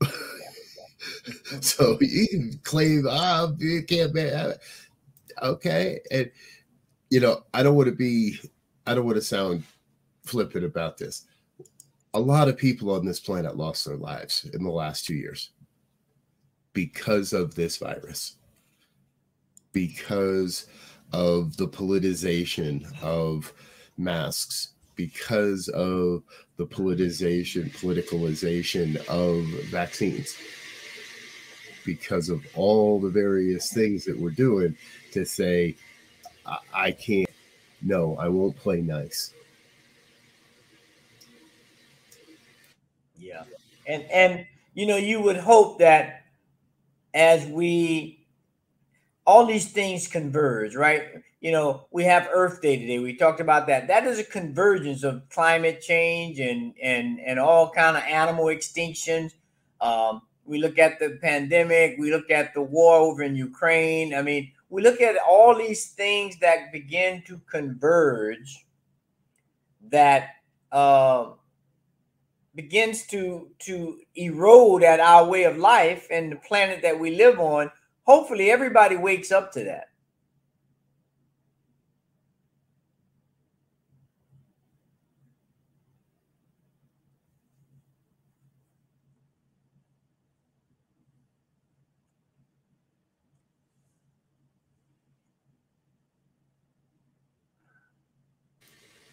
so 1.60 1.98
you 2.00 2.28
can 2.28 2.60
claim, 2.62 3.06
ah, 3.08 3.48
you 3.58 3.82
can't 3.82 4.14
be 4.14 4.30
okay. 5.42 6.00
And 6.10 6.30
you 7.10 7.20
know, 7.20 7.42
I 7.54 7.62
don't 7.62 7.76
want 7.76 7.88
to 7.88 7.94
be, 7.94 8.38
I 8.86 8.94
don't 8.94 9.06
want 9.06 9.16
to 9.16 9.22
sound 9.22 9.64
flippant 10.24 10.64
about 10.64 10.98
this. 10.98 11.26
A 12.14 12.20
lot 12.20 12.48
of 12.48 12.56
people 12.56 12.90
on 12.90 13.04
this 13.04 13.20
planet 13.20 13.56
lost 13.56 13.84
their 13.84 13.96
lives 13.96 14.48
in 14.52 14.62
the 14.62 14.70
last 14.70 15.04
two 15.04 15.14
years 15.14 15.50
because 16.72 17.32
of 17.32 17.54
this 17.54 17.76
virus, 17.76 18.36
because 19.72 20.66
of 21.12 21.56
the 21.56 21.68
politicization 21.68 22.86
of 23.02 23.52
masks, 23.96 24.74
because 24.98 25.68
of 25.68 26.24
the 26.56 26.66
politicization, 26.66 27.70
politicalization 27.76 28.96
of 29.06 29.44
vaccines 29.70 30.36
because 31.86 32.28
of 32.28 32.44
all 32.54 33.00
the 33.00 33.08
various 33.08 33.72
things 33.72 34.04
that 34.04 34.18
we're 34.18 34.28
doing 34.28 34.76
to 35.12 35.24
say, 35.24 35.74
I, 36.44 36.58
I 36.74 36.90
can't, 36.90 37.30
no, 37.80 38.16
I 38.18 38.28
won't 38.28 38.56
play 38.56 38.82
nice. 38.82 39.32
Yeah. 43.16 43.44
And, 43.86 44.02
and, 44.10 44.46
you 44.74 44.86
know, 44.86 44.96
you 44.96 45.22
would 45.22 45.38
hope 45.38 45.78
that 45.78 46.24
as 47.14 47.46
we, 47.46 48.17
all 49.28 49.44
these 49.44 49.70
things 49.70 50.08
converge, 50.08 50.74
right? 50.74 51.02
You 51.42 51.52
know, 51.52 51.86
we 51.90 52.04
have 52.04 52.30
Earth 52.32 52.62
Day 52.62 52.78
today. 52.78 52.98
We 52.98 53.14
talked 53.14 53.40
about 53.40 53.66
that. 53.66 53.86
That 53.86 54.06
is 54.06 54.18
a 54.18 54.24
convergence 54.24 55.04
of 55.04 55.28
climate 55.28 55.82
change 55.82 56.40
and 56.40 56.72
and 56.82 57.20
and 57.20 57.38
all 57.38 57.70
kind 57.70 57.98
of 57.98 58.04
animal 58.04 58.46
extinctions. 58.46 59.34
Um, 59.82 60.22
we 60.46 60.58
look 60.58 60.78
at 60.78 60.98
the 60.98 61.18
pandemic, 61.20 61.96
we 61.98 62.10
look 62.10 62.30
at 62.30 62.54
the 62.54 62.62
war 62.62 62.96
over 62.96 63.22
in 63.22 63.36
Ukraine. 63.36 64.14
I 64.14 64.22
mean, 64.22 64.50
we 64.70 64.80
look 64.80 65.02
at 65.02 65.16
all 65.18 65.54
these 65.54 65.90
things 65.90 66.38
that 66.38 66.72
begin 66.72 67.22
to 67.26 67.38
converge 67.50 68.64
that 69.90 70.36
uh, 70.72 71.32
begins 72.54 73.06
to 73.08 73.50
to 73.66 73.98
erode 74.14 74.82
at 74.82 75.00
our 75.00 75.26
way 75.28 75.44
of 75.44 75.58
life 75.58 76.06
and 76.10 76.32
the 76.32 76.36
planet 76.36 76.80
that 76.80 76.98
we 76.98 77.14
live 77.14 77.38
on 77.38 77.70
hopefully 78.08 78.50
everybody 78.50 78.96
wakes 78.96 79.30
up 79.30 79.52
to 79.52 79.62
that 79.64 79.88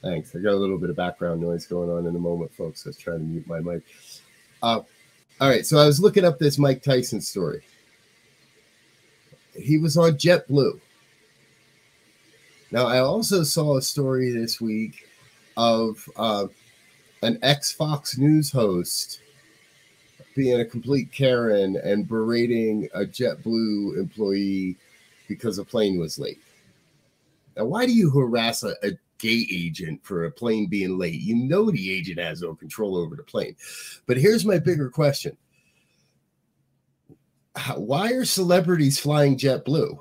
Thanks. 0.01 0.35
I 0.35 0.39
got 0.39 0.51
a 0.51 0.55
little 0.55 0.77
bit 0.77 0.91
of 0.91 0.95
background 0.95 1.41
noise 1.41 1.65
going 1.65 1.89
on 1.89 2.05
in 2.05 2.15
a 2.15 2.19
moment, 2.19 2.53
folks. 2.53 2.85
I 2.85 2.89
was 2.89 2.97
trying 2.97 3.17
to 3.17 3.23
mute 3.25 3.47
my 3.47 3.59
mic. 3.59 3.81
Uh, 4.61 4.81
all 5.41 5.49
right. 5.49 5.65
So 5.65 5.79
I 5.79 5.87
was 5.87 5.99
looking 5.99 6.23
up 6.23 6.37
this 6.37 6.59
Mike 6.59 6.83
Tyson 6.83 7.19
story. 7.19 7.63
He 9.65 9.77
was 9.77 9.97
on 9.97 10.11
JetBlue. 10.11 10.79
Now, 12.71 12.85
I 12.87 12.99
also 12.99 13.43
saw 13.43 13.77
a 13.77 13.81
story 13.81 14.31
this 14.31 14.61
week 14.61 15.07
of 15.57 16.07
uh, 16.15 16.47
an 17.21 17.39
ex 17.41 17.71
Fox 17.71 18.17
News 18.17 18.51
host 18.51 19.21
being 20.35 20.59
a 20.59 20.65
complete 20.65 21.11
Karen 21.11 21.77
and 21.77 22.07
berating 22.07 22.89
a 22.93 23.01
JetBlue 23.01 23.97
employee 23.97 24.75
because 25.27 25.57
a 25.57 25.63
plane 25.63 25.97
was 25.97 26.19
late. 26.19 26.41
Now, 27.55 27.65
why 27.65 27.85
do 27.85 27.93
you 27.93 28.09
harass 28.09 28.63
a, 28.63 28.75
a 28.83 28.91
gate 29.17 29.47
agent 29.51 29.99
for 30.03 30.25
a 30.25 30.31
plane 30.31 30.67
being 30.67 30.97
late. 30.97 31.21
You 31.21 31.35
know 31.35 31.71
the 31.71 31.91
agent 31.91 32.19
has 32.19 32.41
no 32.41 32.53
control 32.53 32.97
over 32.97 33.15
the 33.15 33.23
plane. 33.23 33.55
But 34.07 34.17
here's 34.17 34.45
my 34.45 34.59
bigger 34.59 34.89
question. 34.89 35.37
Why 37.75 38.11
are 38.11 38.25
celebrities 38.25 38.99
flying 38.99 39.37
JetBlue? 39.37 39.99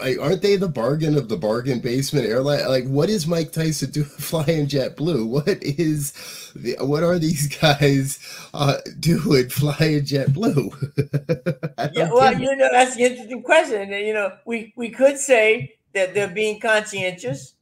like, 0.00 0.18
aren't 0.20 0.42
they 0.42 0.56
the 0.56 0.68
bargain 0.68 1.16
of 1.16 1.28
the 1.28 1.36
bargain 1.36 1.80
basement 1.80 2.26
airline? 2.26 2.66
Like, 2.68 2.86
what 2.86 3.08
is 3.08 3.26
Mike 3.26 3.52
Tyson 3.52 3.90
doing 3.92 4.06
flying 4.06 4.66
JetBlue? 4.66 5.26
What 5.26 5.62
is, 5.62 6.12
the, 6.54 6.76
what 6.80 7.02
are 7.02 7.18
these 7.18 7.48
guys 7.56 8.18
uh, 8.54 8.78
doing 9.00 9.48
flying 9.48 10.02
JetBlue? 10.02 11.92
yeah, 11.94 12.10
well, 12.12 12.38
you 12.38 12.54
know, 12.56 12.68
that's 12.70 12.96
an 12.96 13.02
interesting 13.02 13.42
question. 13.42 13.90
You 13.90 14.14
know, 14.14 14.32
we 14.44 14.72
we 14.76 14.90
could 14.90 15.18
say 15.18 15.74
that 15.94 16.14
they're 16.14 16.28
being 16.28 16.60
conscientious, 16.60 17.54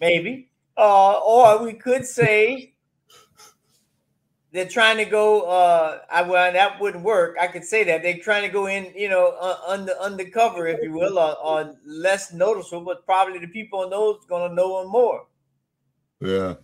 maybe, 0.00 0.48
uh, 0.76 1.14
or 1.14 1.62
we 1.62 1.74
could 1.74 2.04
say 2.04 2.74
they're 4.52 4.68
trying 4.68 4.96
to 4.96 5.04
go 5.04 5.42
uh 5.42 6.00
I 6.10 6.22
well 6.22 6.52
that 6.52 6.80
wouldn't 6.80 7.04
work. 7.04 7.36
I 7.40 7.46
could 7.46 7.64
say 7.64 7.84
that 7.84 8.02
they're 8.02 8.18
trying 8.18 8.42
to 8.42 8.48
go 8.48 8.66
in, 8.66 8.92
you 8.94 9.08
know, 9.08 9.36
uh, 9.40 9.58
under 9.66 9.92
undercover, 10.00 10.66
if 10.66 10.82
you 10.82 10.92
will, 10.92 11.18
or, 11.18 11.36
or 11.38 11.74
less 11.84 12.32
noticeable, 12.32 12.84
but 12.84 13.04
probably 13.04 13.38
the 13.38 13.48
people 13.48 13.80
on 13.80 13.90
those 13.90 14.24
gonna 14.28 14.54
know 14.54 14.82
them 14.82 14.90
more. 14.90 15.26
Yeah. 16.20 16.54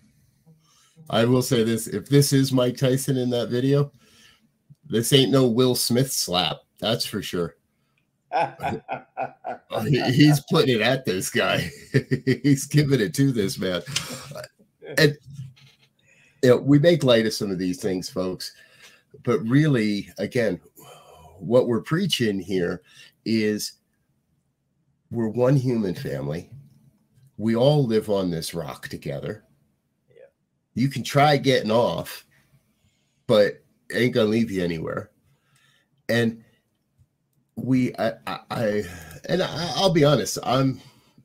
I 1.10 1.24
will 1.24 1.42
say 1.42 1.64
this 1.64 1.86
if 1.86 2.08
this 2.08 2.32
is 2.32 2.52
Mike 2.52 2.76
Tyson 2.76 3.16
in 3.16 3.30
that 3.30 3.50
video, 3.50 3.92
this 4.86 5.12
ain't 5.12 5.30
no 5.30 5.46
Will 5.46 5.74
Smith 5.74 6.12
slap. 6.12 6.58
That's 6.80 7.04
for 7.04 7.22
sure. 7.22 7.56
He's 9.82 10.42
putting 10.50 10.76
it 10.76 10.80
at 10.80 11.04
this 11.04 11.30
guy. 11.30 11.70
He's 12.42 12.66
giving 12.66 13.00
it 13.00 13.14
to 13.14 13.32
this 13.32 13.58
man. 13.58 13.82
And 14.98 15.16
you 16.44 16.50
know, 16.50 16.56
we 16.58 16.78
make 16.78 17.02
light 17.02 17.26
of 17.26 17.32
some 17.32 17.50
of 17.50 17.58
these 17.58 17.80
things, 17.80 18.10
folks, 18.10 18.52
but 19.24 19.40
really, 19.40 20.10
again, 20.18 20.60
what 21.38 21.66
we're 21.66 21.80
preaching 21.80 22.38
here 22.38 22.82
is 23.24 23.72
we're 25.10 25.28
one 25.28 25.56
human 25.56 25.94
family. 25.94 26.50
We 27.38 27.56
all 27.56 27.86
live 27.86 28.10
on 28.10 28.30
this 28.30 28.52
rock 28.52 28.88
together. 28.88 29.44
Yeah. 30.10 30.26
You 30.74 30.88
can 30.88 31.02
try 31.02 31.38
getting 31.38 31.70
off, 31.70 32.26
but 33.26 33.62
ain't 33.92 34.14
gonna 34.14 34.28
leave 34.28 34.50
you 34.50 34.62
anywhere. 34.62 35.10
and 36.10 36.44
we 37.56 37.94
I, 37.96 38.12
I, 38.26 38.38
I 38.50 38.82
and 39.30 39.42
I, 39.42 39.72
I'll 39.76 39.92
be 39.92 40.04
honest, 40.04 40.38
I'm 40.42 40.80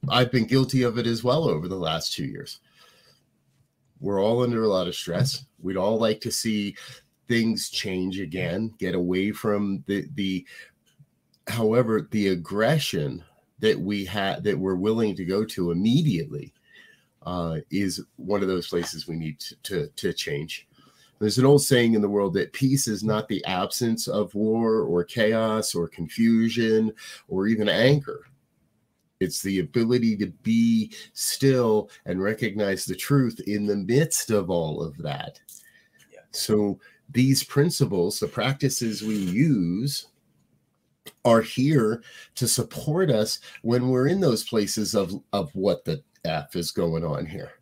I've 0.07 0.31
been 0.31 0.45
guilty 0.45 0.83
of 0.83 0.97
it 0.97 1.07
as 1.07 1.25
well 1.25 1.49
over 1.49 1.67
the 1.67 1.75
last 1.75 2.13
two 2.13 2.25
years. 2.25 2.59
We're 3.99 4.21
all 4.21 4.43
under 4.43 4.63
a 4.63 4.67
lot 4.69 4.87
of 4.87 4.95
stress. 4.95 5.45
We'd 5.61 5.77
all 5.77 5.97
like 5.97 6.21
to 6.21 6.31
see 6.31 6.75
things 7.27 7.69
change 7.69 8.19
again, 8.19 8.73
get 8.79 8.95
away 8.95 9.31
from 9.31 9.83
the 9.87 10.07
the 10.15 10.45
however, 11.47 12.07
the 12.11 12.29
aggression 12.29 13.23
that 13.59 13.79
we 13.79 14.05
had 14.05 14.43
that 14.43 14.57
we're 14.57 14.75
willing 14.75 15.15
to 15.15 15.25
go 15.25 15.43
to 15.43 15.71
immediately 15.71 16.53
uh, 17.23 17.57
is 17.71 18.03
one 18.15 18.41
of 18.41 18.47
those 18.47 18.67
places 18.67 19.07
we 19.07 19.15
need 19.15 19.39
to, 19.39 19.55
to, 19.63 19.87
to 19.95 20.13
change. 20.13 20.67
There's 21.19 21.37
an 21.37 21.45
old 21.45 21.61
saying 21.61 21.95
in 21.95 22.01
the 22.01 22.07
world 22.09 22.33
that 22.35 22.53
peace 22.53 22.87
is 22.87 23.03
not 23.03 23.27
the 23.27 23.43
absence 23.43 24.07
of 24.07 24.33
war 24.33 24.81
or 24.83 25.03
chaos 25.03 25.75
or 25.75 25.87
confusion 25.87 26.93
or 27.27 27.47
even 27.47 27.67
anger. 27.67 28.21
It's 29.19 29.41
the 29.41 29.59
ability 29.59 30.15
to 30.17 30.27
be 30.27 30.93
still 31.13 31.89
and 32.05 32.21
recognize 32.21 32.85
the 32.85 32.95
truth 32.95 33.39
in 33.47 33.65
the 33.65 33.75
midst 33.75 34.31
of 34.31 34.49
all 34.49 34.81
of 34.81 34.97
that. 34.97 35.39
Yeah. 36.11 36.19
So, 36.31 36.79
these 37.11 37.43
principles, 37.43 38.19
the 38.19 38.27
practices 38.27 39.01
we 39.01 39.15
use, 39.15 40.07
are 41.25 41.41
here 41.41 42.03
to 42.35 42.47
support 42.47 43.09
us 43.09 43.39
when 43.63 43.89
we're 43.89 44.07
in 44.07 44.19
those 44.19 44.43
places 44.43 44.95
of, 44.95 45.13
of 45.33 45.53
what 45.55 45.83
the 45.85 46.03
F 46.25 46.55
is 46.55 46.71
going 46.71 47.03
on 47.03 47.25
here. 47.25 47.53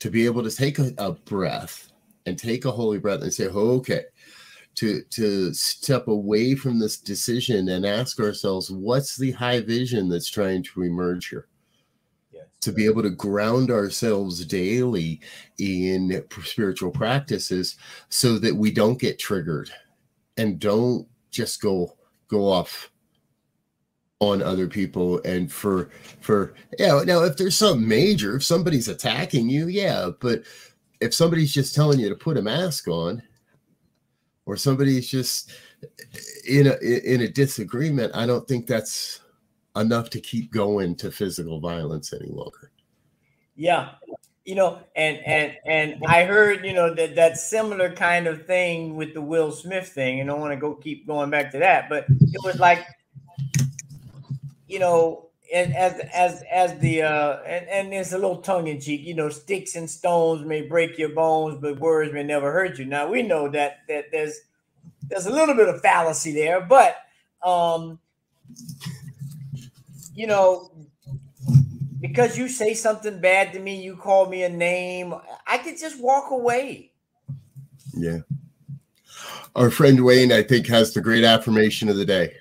To 0.00 0.10
be 0.10 0.24
able 0.24 0.44
to 0.44 0.50
take 0.54 0.78
a, 0.78 0.92
a 0.98 1.12
breath 1.12 1.90
and 2.26 2.38
take 2.38 2.64
a 2.64 2.70
holy 2.70 2.98
breath 2.98 3.22
and 3.22 3.32
say, 3.32 3.48
okay, 3.48 4.02
to 4.78 5.02
to 5.10 5.52
step 5.52 6.06
away 6.06 6.54
from 6.54 6.78
this 6.78 6.98
decision 6.98 7.68
and 7.70 7.84
ask 7.84 8.20
ourselves 8.20 8.70
what's 8.70 9.16
the 9.16 9.32
high 9.32 9.60
vision 9.60 10.08
that's 10.08 10.30
trying 10.30 10.62
to 10.62 10.84
emerge 10.84 11.28
here 11.28 11.48
yes. 12.30 12.44
to 12.60 12.70
be 12.70 12.84
able 12.84 13.02
to 13.02 13.10
ground 13.10 13.72
ourselves 13.72 14.44
daily 14.44 15.20
in 15.58 16.24
spiritual 16.44 16.92
practices 16.92 17.76
so 18.08 18.38
that 18.38 18.54
we 18.54 18.70
don't 18.70 19.00
get 19.00 19.18
triggered 19.18 19.68
and 20.36 20.60
don't 20.60 21.08
just 21.32 21.60
go 21.60 21.96
go 22.28 22.46
off 22.46 22.92
on 24.20 24.42
other 24.42 24.68
people 24.68 25.20
and 25.24 25.50
for 25.50 25.90
for 26.20 26.54
yeah 26.78 27.02
now 27.04 27.24
if 27.24 27.36
there's 27.36 27.56
something 27.56 27.86
major 27.86 28.36
if 28.36 28.44
somebody's 28.44 28.88
attacking 28.88 29.48
you 29.48 29.66
yeah 29.66 30.10
but 30.20 30.42
if 31.00 31.12
somebody's 31.12 31.52
just 31.52 31.74
telling 31.74 31.98
you 31.98 32.08
to 32.08 32.14
put 32.14 32.36
a 32.36 32.42
mask 32.42 32.86
on 32.86 33.20
or 34.48 34.56
somebody's 34.56 35.08
just 35.08 35.52
in 36.48 36.66
a 36.66 36.76
in 36.80 37.20
a 37.20 37.28
disagreement 37.28 38.10
i 38.16 38.26
don't 38.26 38.48
think 38.48 38.66
that's 38.66 39.20
enough 39.76 40.10
to 40.10 40.20
keep 40.20 40.50
going 40.50 40.96
to 40.96 41.08
physical 41.12 41.60
violence 41.60 42.12
any 42.12 42.32
longer. 42.32 42.72
Yeah 43.54 43.90
you 44.48 44.54
know 44.54 44.78
and 44.96 45.18
and 45.26 45.58
and 45.66 46.02
i 46.06 46.24
heard 46.24 46.64
you 46.64 46.72
know 46.72 46.94
that 46.94 47.14
that 47.14 47.36
similar 47.36 47.92
kind 47.92 48.26
of 48.26 48.46
thing 48.46 48.96
with 48.96 49.12
the 49.12 49.20
will 49.20 49.52
smith 49.52 49.88
thing 49.88 50.20
and 50.20 50.30
i 50.30 50.32
want 50.32 50.50
to 50.50 50.56
go 50.56 50.74
keep 50.74 51.06
going 51.06 51.28
back 51.28 51.50
to 51.52 51.58
that 51.58 51.86
but 51.90 52.06
it 52.08 52.42
was 52.42 52.58
like 52.58 52.82
you 54.66 54.78
know 54.78 55.27
as 55.52 56.00
as 56.12 56.42
as 56.50 56.78
the 56.78 57.02
uh 57.02 57.38
and, 57.46 57.68
and 57.68 57.94
it's 57.94 58.12
a 58.12 58.18
little 58.18 58.38
tongue-in-cheek 58.38 59.00
you 59.02 59.14
know 59.14 59.28
sticks 59.28 59.76
and 59.76 59.88
stones 59.88 60.44
may 60.44 60.62
break 60.62 60.98
your 60.98 61.08
bones 61.10 61.58
but 61.60 61.78
words 61.78 62.12
may 62.12 62.22
never 62.22 62.52
hurt 62.52 62.78
you. 62.78 62.84
Now 62.84 63.08
we 63.08 63.22
know 63.22 63.48
that 63.48 63.78
that 63.88 64.10
there's 64.12 64.40
there's 65.02 65.26
a 65.26 65.32
little 65.32 65.54
bit 65.54 65.68
of 65.68 65.80
fallacy 65.80 66.32
there 66.32 66.60
but 66.60 66.96
um 67.42 67.98
you 70.14 70.26
know 70.26 70.70
because 72.00 72.36
you 72.36 72.48
say 72.48 72.74
something 72.74 73.20
bad 73.20 73.52
to 73.52 73.58
me 73.58 73.80
you 73.80 73.96
call 73.96 74.26
me 74.26 74.42
a 74.42 74.48
name 74.48 75.14
i 75.46 75.58
could 75.58 75.78
just 75.78 76.00
walk 76.00 76.30
away. 76.30 76.92
Yeah. 77.94 78.18
Our 79.56 79.70
friend 79.70 80.04
wayne 80.04 80.30
i 80.30 80.42
think 80.42 80.66
has 80.66 80.92
the 80.92 81.00
great 81.00 81.24
affirmation 81.24 81.88
of 81.88 81.96
the 81.96 82.04
day. 82.04 82.34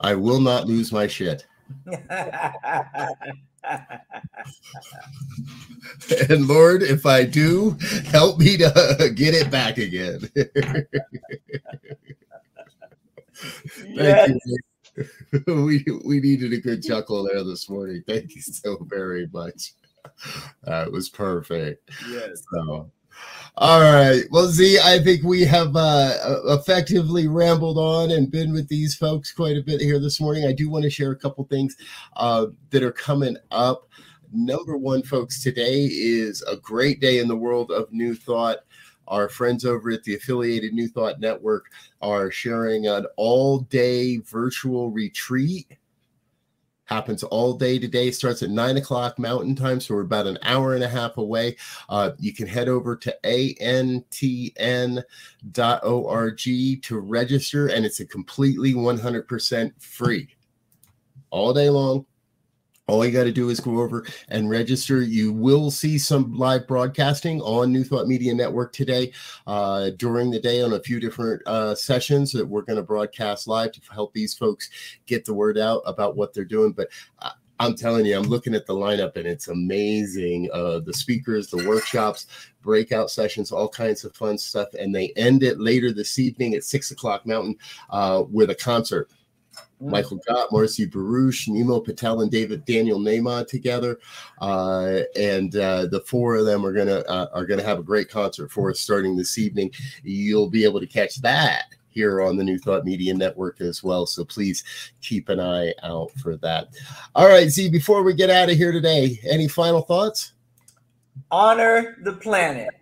I 0.00 0.14
will 0.16 0.40
not 0.40 0.66
lose 0.66 0.92
my 0.92 1.06
shit 1.06 1.46
and 6.28 6.46
Lord, 6.46 6.82
if 6.82 7.06
I 7.06 7.24
do, 7.24 7.78
help 8.06 8.38
me 8.38 8.58
to 8.58 9.10
get 9.14 9.34
it 9.34 9.50
back 9.50 9.78
again. 9.78 10.20
Thank 13.96 14.36
you. 14.44 14.58
We 15.46 15.84
we 16.04 16.20
needed 16.20 16.52
a 16.52 16.60
good 16.60 16.82
chuckle 16.82 17.24
there 17.24 17.42
this 17.44 17.70
morning. 17.70 18.02
Thank 18.06 18.34
you 18.34 18.42
so 18.42 18.76
very 18.88 19.26
much. 19.32 19.72
That 20.64 20.88
uh, 20.88 20.90
was 20.90 21.08
perfect. 21.08 21.88
Yes. 22.08 22.42
So 22.52 22.90
all 23.56 23.80
right. 23.80 24.22
Well, 24.30 24.46
Z, 24.46 24.78
I 24.82 25.00
think 25.00 25.22
we 25.22 25.42
have 25.42 25.76
uh, 25.76 26.16
effectively 26.46 27.28
rambled 27.28 27.76
on 27.76 28.10
and 28.10 28.30
been 28.30 28.52
with 28.52 28.68
these 28.68 28.94
folks 28.94 29.32
quite 29.32 29.58
a 29.58 29.62
bit 29.62 29.82
here 29.82 29.98
this 29.98 30.18
morning. 30.18 30.46
I 30.46 30.52
do 30.52 30.70
want 30.70 30.84
to 30.84 30.90
share 30.90 31.10
a 31.10 31.16
couple 31.16 31.44
things 31.44 31.76
uh, 32.16 32.46
that 32.70 32.82
are 32.82 32.92
coming 32.92 33.36
up. 33.50 33.88
Number 34.32 34.76
one, 34.76 35.02
folks, 35.02 35.42
today 35.42 35.88
is 35.90 36.42
a 36.42 36.56
great 36.56 37.00
day 37.00 37.18
in 37.18 37.28
the 37.28 37.36
world 37.36 37.70
of 37.70 37.92
New 37.92 38.14
Thought. 38.14 38.58
Our 39.08 39.28
friends 39.28 39.64
over 39.64 39.90
at 39.90 40.04
the 40.04 40.14
affiliated 40.14 40.72
New 40.72 40.88
Thought 40.88 41.20
Network 41.20 41.66
are 42.00 42.30
sharing 42.30 42.86
an 42.86 43.06
all 43.16 43.60
day 43.60 44.18
virtual 44.18 44.90
retreat 44.90 45.66
happens 46.90 47.22
all 47.22 47.54
day 47.54 47.78
today. 47.78 48.10
Starts 48.10 48.42
at 48.42 48.50
9 48.50 48.76
o'clock 48.76 49.18
mountain 49.18 49.54
time 49.54 49.80
so 49.80 49.94
we're 49.94 50.00
about 50.02 50.26
an 50.26 50.38
hour 50.42 50.74
and 50.74 50.82
a 50.82 50.88
half 50.88 51.16
away. 51.18 51.56
Uh, 51.88 52.10
you 52.18 52.34
can 52.34 52.46
head 52.46 52.68
over 52.68 52.96
to 52.96 53.16
antn.org 53.24 55.04
to 56.82 56.98
register 56.98 57.66
and 57.68 57.86
it's 57.86 58.00
a 58.00 58.06
completely 58.06 58.74
100% 58.74 59.82
free 59.82 60.28
all 61.30 61.54
day 61.54 61.70
long 61.70 62.04
all 62.90 63.06
you 63.06 63.12
got 63.12 63.24
to 63.24 63.32
do 63.32 63.50
is 63.50 63.60
go 63.60 63.80
over 63.80 64.04
and 64.28 64.50
register. 64.50 65.02
You 65.02 65.32
will 65.32 65.70
see 65.70 65.96
some 65.96 66.36
live 66.36 66.66
broadcasting 66.66 67.40
on 67.42 67.72
New 67.72 67.84
Thought 67.84 68.08
Media 68.08 68.34
Network 68.34 68.72
today 68.72 69.12
uh, 69.46 69.90
during 69.96 70.30
the 70.30 70.40
day 70.40 70.62
on 70.62 70.72
a 70.72 70.80
few 70.80 70.98
different 70.98 71.42
uh, 71.46 71.74
sessions 71.74 72.32
that 72.32 72.46
we're 72.46 72.62
going 72.62 72.76
to 72.76 72.82
broadcast 72.82 73.46
live 73.46 73.72
to 73.72 73.80
help 73.92 74.12
these 74.12 74.34
folks 74.34 74.70
get 75.06 75.24
the 75.24 75.34
word 75.34 75.56
out 75.56 75.82
about 75.86 76.16
what 76.16 76.34
they're 76.34 76.44
doing. 76.44 76.72
But 76.72 76.88
uh, 77.20 77.30
I'm 77.60 77.76
telling 77.76 78.06
you, 78.06 78.16
I'm 78.16 78.24
looking 78.24 78.54
at 78.54 78.66
the 78.66 78.74
lineup 78.74 79.16
and 79.16 79.26
it's 79.26 79.48
amazing. 79.48 80.48
Uh, 80.52 80.80
the 80.80 80.94
speakers, 80.94 81.48
the 81.48 81.68
workshops, 81.68 82.26
breakout 82.62 83.10
sessions, 83.10 83.52
all 83.52 83.68
kinds 83.68 84.02
of 84.04 84.16
fun 84.16 84.38
stuff. 84.38 84.68
And 84.74 84.94
they 84.94 85.12
end 85.14 85.42
it 85.42 85.60
later 85.60 85.92
this 85.92 86.18
evening 86.18 86.54
at 86.54 86.64
six 86.64 86.90
o'clock 86.90 87.26
Mountain 87.26 87.56
uh, 87.90 88.24
with 88.30 88.50
a 88.50 88.54
concert 88.54 89.10
Michael 89.80 90.20
Gott, 90.28 90.52
Marcy 90.52 90.84
Baruch, 90.84 91.46
Nimo 91.48 91.82
Patel, 91.82 92.20
and 92.20 92.30
David 92.30 92.64
Daniel 92.66 92.98
Nahmod 92.98 93.46
together, 93.46 93.98
uh, 94.40 95.00
and 95.16 95.56
uh, 95.56 95.86
the 95.86 96.00
four 96.06 96.36
of 96.36 96.44
them 96.44 96.66
are 96.66 96.72
gonna 96.72 96.98
uh, 97.08 97.28
are 97.32 97.46
gonna 97.46 97.62
have 97.62 97.78
a 97.78 97.82
great 97.82 98.10
concert 98.10 98.50
for 98.52 98.70
us 98.70 98.80
starting 98.80 99.16
this 99.16 99.38
evening. 99.38 99.70
You'll 100.02 100.50
be 100.50 100.64
able 100.64 100.80
to 100.80 100.86
catch 100.86 101.16
that 101.22 101.74
here 101.88 102.22
on 102.22 102.36
the 102.36 102.44
New 102.44 102.58
Thought 102.58 102.84
Media 102.84 103.14
Network 103.14 103.60
as 103.60 103.82
well. 103.82 104.06
So 104.06 104.24
please 104.24 104.64
keep 105.00 105.28
an 105.28 105.40
eye 105.40 105.74
out 105.82 106.10
for 106.12 106.36
that. 106.36 106.68
All 107.14 107.28
right, 107.28 107.48
Z. 107.48 107.70
Before 107.70 108.02
we 108.02 108.14
get 108.14 108.30
out 108.30 108.50
of 108.50 108.56
here 108.56 108.72
today, 108.72 109.18
any 109.28 109.48
final 109.48 109.82
thoughts? 109.82 110.32
Honor 111.30 111.96
the 112.02 112.12
planet. 112.12 112.79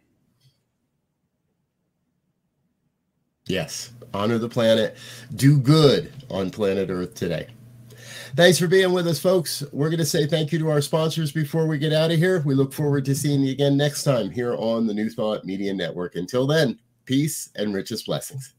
Yes, 3.48 3.92
honor 4.12 4.38
the 4.38 4.48
planet, 4.48 4.96
do 5.34 5.58
good 5.58 6.12
on 6.30 6.50
planet 6.50 6.90
Earth 6.90 7.14
today. 7.14 7.48
Thanks 8.36 8.58
for 8.58 8.68
being 8.68 8.92
with 8.92 9.08
us, 9.08 9.18
folks. 9.18 9.64
We're 9.72 9.88
going 9.88 9.98
to 9.98 10.04
say 10.04 10.26
thank 10.26 10.52
you 10.52 10.58
to 10.58 10.68
our 10.68 10.82
sponsors 10.82 11.32
before 11.32 11.66
we 11.66 11.78
get 11.78 11.94
out 11.94 12.10
of 12.10 12.18
here. 12.18 12.42
We 12.44 12.54
look 12.54 12.74
forward 12.74 13.06
to 13.06 13.14
seeing 13.14 13.40
you 13.40 13.52
again 13.52 13.76
next 13.76 14.04
time 14.04 14.30
here 14.30 14.54
on 14.56 14.86
the 14.86 14.92
New 14.92 15.08
Thought 15.08 15.46
Media 15.46 15.72
Network. 15.72 16.14
Until 16.14 16.46
then, 16.46 16.78
peace 17.06 17.48
and 17.56 17.74
richest 17.74 18.04
blessings. 18.04 18.54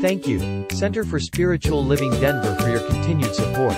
Thank 0.00 0.26
you, 0.26 0.66
Center 0.72 1.04
for 1.04 1.20
Spiritual 1.20 1.84
Living 1.84 2.10
Denver, 2.12 2.56
for 2.56 2.70
your 2.70 2.80
continued 2.88 3.34
support. 3.34 3.76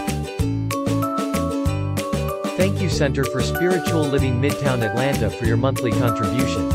Thank 2.65 2.81
you 2.81 2.89
Center 2.89 3.25
for 3.25 3.43
Spiritual 3.43 4.05
Living 4.05 4.41
Midtown 4.41 4.83
Atlanta 4.83 5.29
for 5.29 5.45
your 5.45 5.59
monthly 5.59 5.91
contribution. 5.91 6.71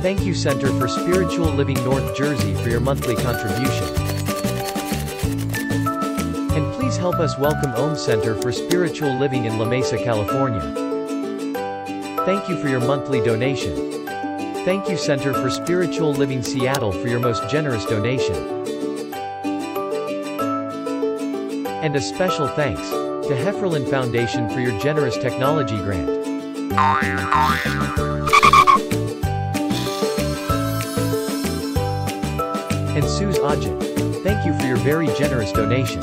Thank 0.00 0.22
you 0.22 0.32
Center 0.32 0.68
for 0.78 0.88
Spiritual 0.88 1.50
Living 1.50 1.74
North 1.84 2.16
Jersey 2.16 2.54
for 2.54 2.70
your 2.70 2.80
monthly 2.80 3.16
contribution. 3.16 3.86
And 6.56 6.72
please 6.72 6.96
help 6.96 7.16
us 7.16 7.36
welcome 7.36 7.72
Om 7.72 7.96
Center 7.96 8.34
for 8.40 8.50
Spiritual 8.50 9.14
Living 9.18 9.44
in 9.44 9.58
La 9.58 9.66
Mesa, 9.66 9.98
California. 9.98 10.62
Thank 12.24 12.48
you 12.48 12.56
for 12.62 12.68
your 12.68 12.80
monthly 12.80 13.20
donation. 13.20 14.06
Thank 14.64 14.88
you 14.88 14.96
Center 14.96 15.34
for 15.34 15.50
Spiritual 15.50 16.14
Living 16.14 16.42
Seattle 16.42 16.92
for 16.92 17.08
your 17.08 17.20
most 17.20 17.46
generous 17.50 17.84
donation. 17.84 18.71
And 21.82 21.96
a 21.96 22.00
special 22.00 22.46
thanks 22.46 22.88
to 22.90 23.34
Hefferlin 23.34 23.90
Foundation 23.90 24.48
for 24.48 24.60
your 24.60 24.78
generous 24.78 25.16
technology 25.16 25.76
grant. 25.78 26.08
And 32.94 33.04
Suze 33.04 33.36
Ajit, 33.38 34.22
thank 34.22 34.46
you 34.46 34.56
for 34.60 34.64
your 34.64 34.76
very 34.76 35.08
generous 35.18 35.50
donation. 35.50 36.00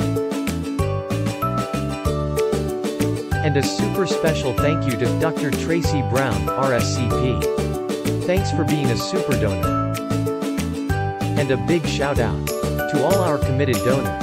And 3.42 3.56
a 3.56 3.62
super 3.62 4.06
special 4.06 4.52
thank 4.52 4.84
you 4.84 4.98
to 4.98 5.06
Dr. 5.18 5.50
Tracy 5.50 6.02
Brown, 6.10 6.46
RSCP. 6.46 8.26
Thanks 8.26 8.50
for 8.50 8.64
being 8.64 8.90
a 8.90 8.96
super 8.98 9.32
donor. 9.32 9.94
And 11.40 11.50
a 11.50 11.56
big 11.66 11.86
shout 11.86 12.18
out 12.18 12.46
to 12.46 13.02
all 13.02 13.20
our 13.20 13.38
committed 13.38 13.76
donors. 13.76 14.19